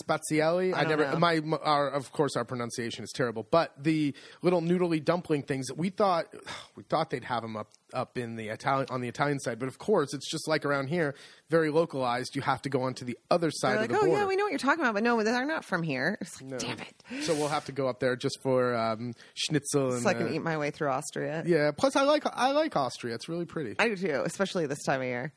[0.04, 0.74] Spatzel.
[0.74, 1.12] I, don't never.
[1.12, 1.18] know.
[1.20, 3.48] My, my our, of course, our pronunciation is terrible.
[3.50, 6.28] But the little noodly dumpling things that we thought
[6.76, 9.68] we thought they'd have them up up in the Italian on the Italian side, but
[9.68, 11.16] of course, it's just like around here,
[11.50, 12.36] very localized.
[12.36, 14.22] You have to go onto the other side They're of like, the oh border.
[14.22, 16.18] yeah, we know what you're talking about, but no, they're not from here.
[16.22, 17.24] It's like, damn it!
[17.24, 20.28] So we'll have to go up there just for um, schnitzel and So I can
[20.28, 21.44] uh, eat my way through Austria.
[21.46, 21.72] yeah.
[21.72, 23.16] Plus, I like I like Austria.
[23.16, 23.76] It's really pretty.
[23.80, 25.34] I do too, especially this time of year.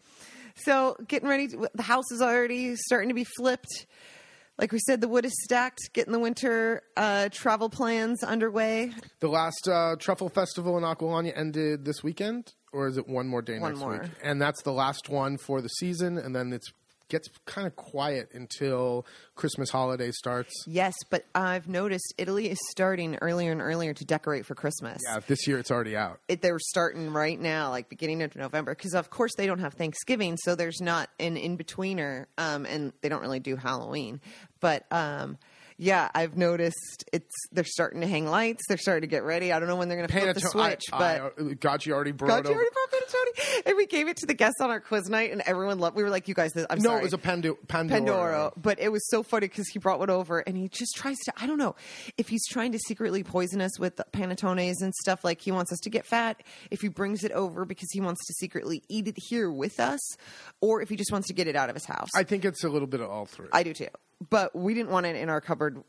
[0.64, 1.48] So getting ready.
[1.48, 3.86] To, the house is already starting to be flipped.
[4.58, 5.90] Like we said, the wood is stacked.
[5.94, 8.92] Getting the winter uh, travel plans underway.
[9.20, 13.40] The last uh, truffle festival in Acqualagna ended this weekend, or is it one more
[13.40, 13.92] day One next more.
[13.92, 14.10] week?
[14.22, 16.70] And that's the last one for the season, and then it's
[17.10, 19.04] gets kind of quiet until
[19.34, 20.52] Christmas holiday starts.
[20.66, 25.02] Yes, but I've noticed Italy is starting earlier and earlier to decorate for Christmas.
[25.06, 26.20] Yeah, this year it's already out.
[26.28, 29.74] It, they're starting right now, like beginning of November, because of course they don't have
[29.74, 34.20] Thanksgiving, so there's not an in betweener, um, and they don't really do Halloween.
[34.60, 35.38] But um,
[35.80, 38.64] yeah, I've noticed it's they're starting to hang lights.
[38.68, 39.50] They're starting to get ready.
[39.50, 41.34] I don't know when they're going to flip the switch, I, but.
[41.38, 44.60] I, Gaggi already brought you already brought panettone, and we gave it to the guests
[44.60, 45.96] on our quiz night, and everyone loved.
[45.96, 47.90] We were like, "You guys, this, I'm no, sorry, it was a Pando- Pandoro.
[47.90, 51.16] Pandoro, but it was so funny because he brought one over and he just tries
[51.24, 51.32] to.
[51.38, 51.74] I don't know
[52.18, 55.24] if he's trying to secretly poison us with panettones and stuff.
[55.24, 56.42] Like he wants us to get fat.
[56.70, 60.00] If he brings it over because he wants to secretly eat it here with us,
[60.60, 62.10] or if he just wants to get it out of his house.
[62.14, 63.48] I think it's a little bit of all three.
[63.52, 63.88] I do too,
[64.28, 65.82] but we didn't want it in our cupboard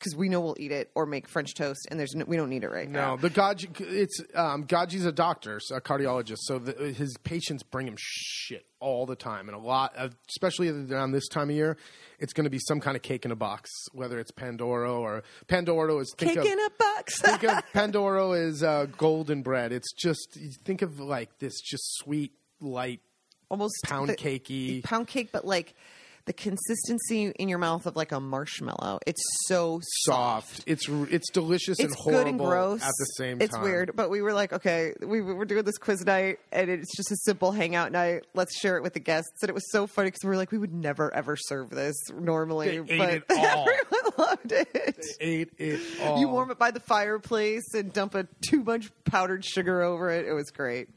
[0.00, 2.50] because we know we'll eat it or make French toast, and there's no, we don't
[2.50, 3.14] need it right now.
[3.14, 7.62] no, the Gaggi, it's um, Gaggi's a doctor, so a cardiologist, so the, his patients
[7.62, 11.54] bring him shit all the time, and a lot, of, especially around this time of
[11.56, 11.76] year,
[12.18, 15.22] it's going to be some kind of cake in a box, whether it's Pandoro or
[15.46, 17.20] Pandoro is think Cake of, in a box.
[17.20, 19.70] think of Pandoro is uh, golden bread.
[19.72, 23.00] It's just think of like this just sweet, light
[23.48, 24.82] Almost pound the- cakey.
[24.82, 25.74] pound cake, but like
[26.26, 28.98] the consistency in your mouth of like a marshmallow.
[29.06, 30.64] It's so soft.
[30.66, 33.62] It's it's delicious and horrible good and gross at the same It's time.
[33.62, 36.68] It's weird, but we were like, okay, we we were doing this quiz night, and
[36.68, 38.26] it's just a simple hangout night.
[38.34, 40.50] Let's share it with the guests, and it was so funny because we were like,
[40.50, 43.68] we would never ever serve this normally, They ate but it all.
[43.68, 45.06] everyone loved it.
[45.20, 46.18] Ate it all.
[46.18, 50.26] You warm it by the fireplace and dump a too much powdered sugar over it.
[50.26, 50.88] It was great.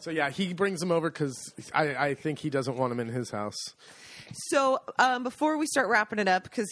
[0.00, 3.08] So yeah, he brings them over because I, I think he doesn't want them in
[3.08, 3.56] his house.
[4.32, 6.68] So um, before we start wrapping it up, because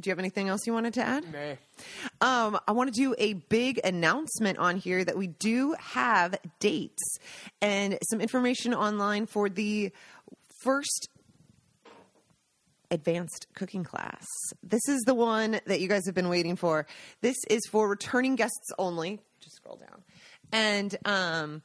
[0.00, 1.24] do you have anything else you wanted to add?
[1.32, 2.46] Nah.
[2.46, 7.18] Um, I want to do a big announcement on here that we do have dates
[7.60, 9.90] and some information online for the
[10.62, 11.08] first
[12.90, 14.24] advanced cooking class.
[14.62, 16.86] This is the one that you guys have been waiting for.
[17.20, 19.20] This is for returning guests only.
[19.40, 20.02] Just scroll down.
[20.52, 21.62] And um,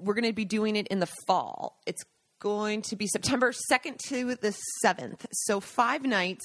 [0.00, 1.80] we're going to be doing it in the fall.
[1.86, 2.02] It's
[2.44, 5.24] going to be September 2nd to the 7th.
[5.32, 6.44] So, five nights,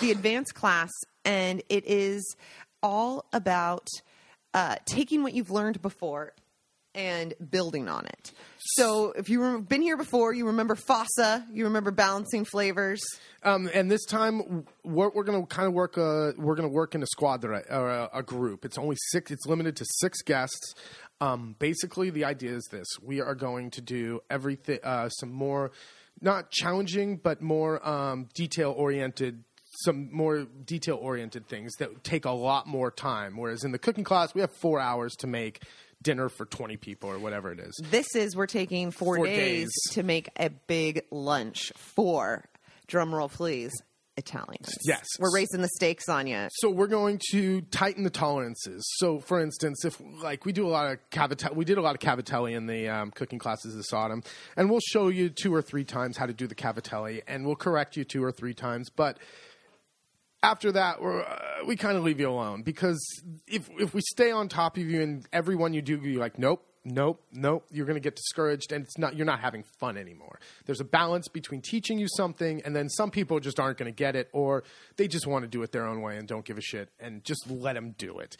[0.00, 0.90] the advanced class,
[1.24, 2.36] and it is
[2.84, 3.88] all about
[4.54, 6.34] uh, taking what you've learned before
[6.94, 8.32] and building on it.
[8.58, 13.00] So, if you've been here before, you remember FOSSA, you remember balancing flavors.
[13.42, 15.96] Um, and this time we're, we're going to kind of work.
[15.96, 18.64] A, we're going to work in a squadra or a, a group.
[18.64, 19.32] It's only six.
[19.32, 20.74] It's limited to six guests.
[21.20, 24.78] Um, basically, the idea is this: we are going to do everything.
[24.82, 25.70] Uh, some more,
[26.20, 29.44] not challenging, but more um, detail oriented.
[29.84, 33.36] Some more detail oriented things that take a lot more time.
[33.36, 35.62] Whereas in the cooking class, we have four hours to make
[36.02, 37.80] dinner for 20 people or whatever it is.
[37.90, 39.92] This is we're taking four, Four days, days.
[39.92, 42.46] to make a big lunch for
[42.88, 43.70] drumroll please
[44.20, 44.72] Italians.
[44.84, 45.04] Yes.
[45.18, 46.48] We're raising the stakes on you.
[46.52, 48.86] So we're going to tighten the tolerances.
[48.98, 51.94] So, for instance, if like we do a lot of cavatelli, we did a lot
[51.94, 54.22] of cavatelli in the um, cooking classes this autumn,
[54.56, 57.56] and we'll show you two or three times how to do the cavatelli, and we'll
[57.56, 58.90] correct you two or three times.
[58.90, 59.18] But
[60.42, 63.00] after that, we're, uh, we kind of leave you alone because
[63.46, 66.64] if if we stay on top of you and everyone you do, you're like, nope.
[66.84, 67.66] Nope, nope.
[67.70, 69.14] You're going to get discouraged, and it's not.
[69.14, 70.40] You're not having fun anymore.
[70.64, 73.96] There's a balance between teaching you something, and then some people just aren't going to
[73.96, 74.64] get it, or
[74.96, 77.22] they just want to do it their own way and don't give a shit, and
[77.22, 78.38] just let them do it.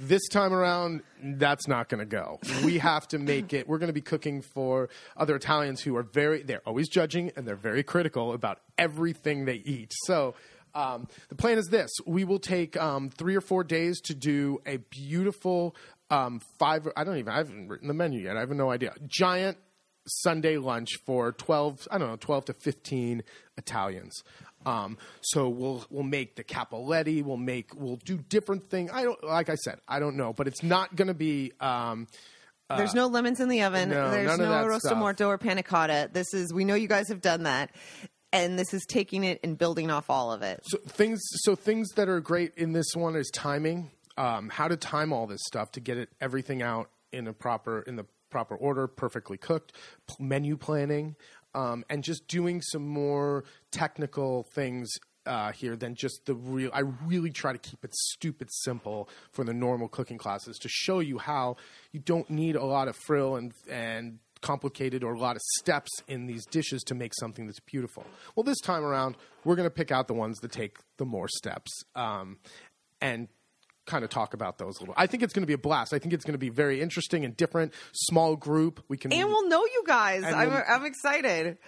[0.00, 2.38] This time around, that's not going to go.
[2.62, 3.66] We have to make it.
[3.66, 6.42] We're going to be cooking for other Italians who are very.
[6.42, 9.92] They're always judging, and they're very critical about everything they eat.
[10.04, 10.34] So.
[10.74, 14.60] Um, the plan is this: we will take um, three or four days to do
[14.66, 15.74] a beautiful
[16.10, 16.88] um, five.
[16.96, 17.32] I don't even.
[17.32, 18.36] I haven't written the menu yet.
[18.36, 18.94] I have no idea.
[19.06, 19.58] Giant
[20.06, 21.86] Sunday lunch for twelve.
[21.90, 23.22] I don't know, twelve to fifteen
[23.56, 24.22] Italians.
[24.66, 27.22] Um, so we'll we'll make the cappelletti.
[27.22, 28.90] We'll make we'll do different things.
[28.92, 29.80] I don't like I said.
[29.86, 31.52] I don't know, but it's not going to be.
[31.60, 32.06] Um,
[32.68, 33.90] There's no lemons in the oven.
[33.90, 36.10] no, There's no rosto morto or panna cotta.
[36.12, 37.70] This is we know you guys have done that,
[38.32, 40.60] and this is taking it and building off all of it.
[40.64, 43.90] So things, so things that are great in this one is timing.
[44.18, 47.82] Um, how to time all this stuff to get it everything out in a proper
[47.82, 49.72] in the proper order, perfectly cooked.
[50.08, 51.16] P- menu planning,
[51.54, 54.90] um, and just doing some more technical things
[55.26, 56.70] uh, here than just the real.
[56.72, 61.00] I really try to keep it stupid simple for the normal cooking classes to show
[61.00, 61.56] you how
[61.92, 65.90] you don't need a lot of frill and and complicated or a lot of steps
[66.06, 68.04] in these dishes to make something that's beautiful.
[68.36, 71.26] Well, this time around, we're going to pick out the ones that take the more
[71.28, 72.38] steps um,
[73.00, 73.28] and
[73.88, 74.94] kind of talk about those a little.
[74.96, 75.92] I think it's going to be a blast.
[75.92, 77.74] I think it's going to be very interesting and different.
[77.92, 78.84] Small group.
[78.88, 80.22] We can And we'll know you guys.
[80.24, 81.58] I'm, we'll- I'm excited.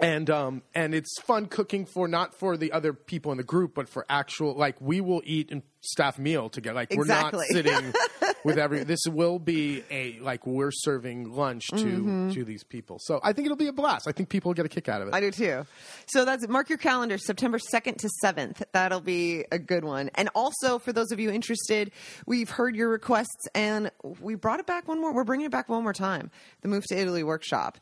[0.00, 3.74] and um and it's fun cooking for not for the other people in the group
[3.74, 7.46] but for actual like we will eat and staff meal together like Exactly.
[7.52, 7.92] we're not sitting
[8.44, 12.30] with every this will be a like we're serving lunch to Mm-hmm.
[12.30, 14.66] to these people so i think it'll be a blast i think people will get
[14.66, 15.66] a kick out of it I do too.
[16.06, 18.62] So that's mark your calendar, September 2nd to 7th.
[18.72, 20.10] That'll be a good one.
[20.14, 21.92] And also, for those of you interested,
[22.26, 23.90] we've heard your requests and
[24.20, 25.12] we brought it back one more.
[25.14, 26.30] We're bringing it back one more time.
[26.62, 27.78] The Move to Italy workshop,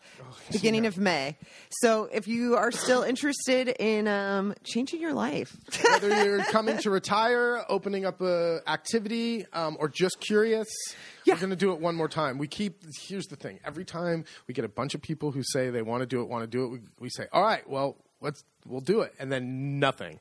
[0.53, 1.37] beginning of May.
[1.71, 6.91] So if you are still interested in um, changing your life, whether you're coming to
[6.91, 11.35] retire opening up a activity um, or just curious Yeah.
[11.35, 14.25] we're going to do it one more time we keep here's the thing every time
[14.47, 16.47] we get a bunch of people who say they want to do it want to
[16.47, 20.21] do it we, we say all right well let's we'll do it and then nothing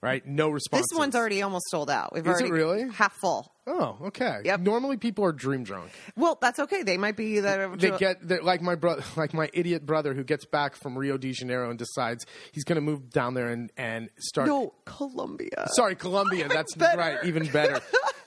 [0.00, 2.14] right no response this one's already almost sold out.
[2.14, 2.88] We've Is it already really?
[2.90, 3.52] half full.
[3.70, 4.60] Oh okay Yep.
[4.60, 6.82] normally people are dream drunk Well, that's okay.
[6.82, 7.78] They might be that.
[7.78, 11.32] they get like my brother like my idiot brother who gets back from rio de
[11.32, 15.68] janeiro and decides he's going to move down there and and start no Colombia.
[15.76, 16.48] Sorry, Colombia.
[16.52, 16.98] That's Better.
[16.98, 17.80] right, even better.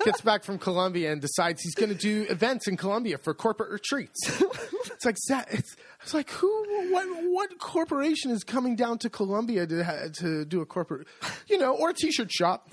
[0.06, 3.72] Gets back from Colombia and decides he's going to do events in Colombia for corporate
[3.72, 4.20] retreats.
[4.86, 5.16] it's like
[5.52, 10.62] it's, it's like who, what, what corporation is coming down to Colombia to to do
[10.62, 11.08] a corporate,
[11.48, 12.70] you know, or a T-shirt shop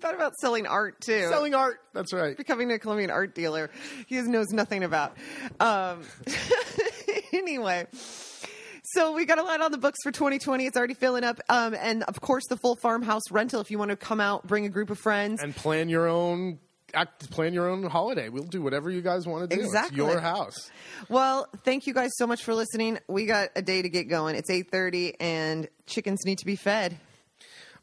[0.00, 1.28] thought about selling art too.
[1.28, 1.80] selling art.
[1.92, 2.36] That's right.
[2.36, 3.70] becoming a Colombian art dealer
[4.06, 5.16] he knows nothing about.
[5.58, 6.02] Um,
[7.32, 7.86] anyway,
[8.82, 10.66] so we got a lot on the books for 2020.
[10.66, 11.40] It's already filling up.
[11.48, 14.66] Um, and of course, the full farmhouse rental if you want to come out, bring
[14.66, 15.42] a group of friends.
[15.42, 16.58] And plan your own.
[16.92, 18.30] Act, plan your own holiday.
[18.30, 19.62] We'll do whatever you guys want to do.
[19.62, 19.96] Exactly.
[20.02, 20.72] It's your house.
[21.08, 22.98] Well, thank you guys so much for listening.
[23.06, 24.34] We got a day to get going.
[24.34, 26.98] It's 8:30 and chickens need to be fed.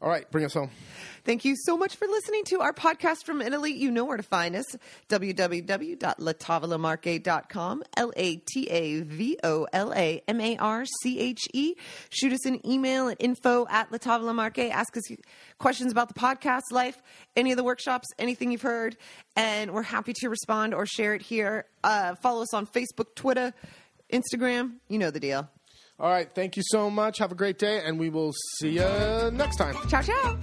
[0.00, 0.70] All right, bring us home.
[1.24, 3.72] Thank you so much for listening to our podcast from Italy.
[3.72, 4.76] You know where to find us
[5.08, 7.82] www.latavolamarche.com.
[7.96, 11.74] L A T A V O L A M A R C H E.
[12.10, 14.70] Shoot us an email at info at latavolamarche.
[14.70, 15.02] Ask us
[15.58, 17.02] questions about the podcast life,
[17.34, 18.96] any of the workshops, anything you've heard,
[19.34, 21.64] and we're happy to respond or share it here.
[21.82, 23.52] Uh, follow us on Facebook, Twitter,
[24.12, 24.74] Instagram.
[24.88, 25.48] You know the deal.
[26.00, 27.18] All right, thank you so much.
[27.18, 29.74] Have a great day, and we will see you next time.
[29.88, 30.38] Ciao, ciao.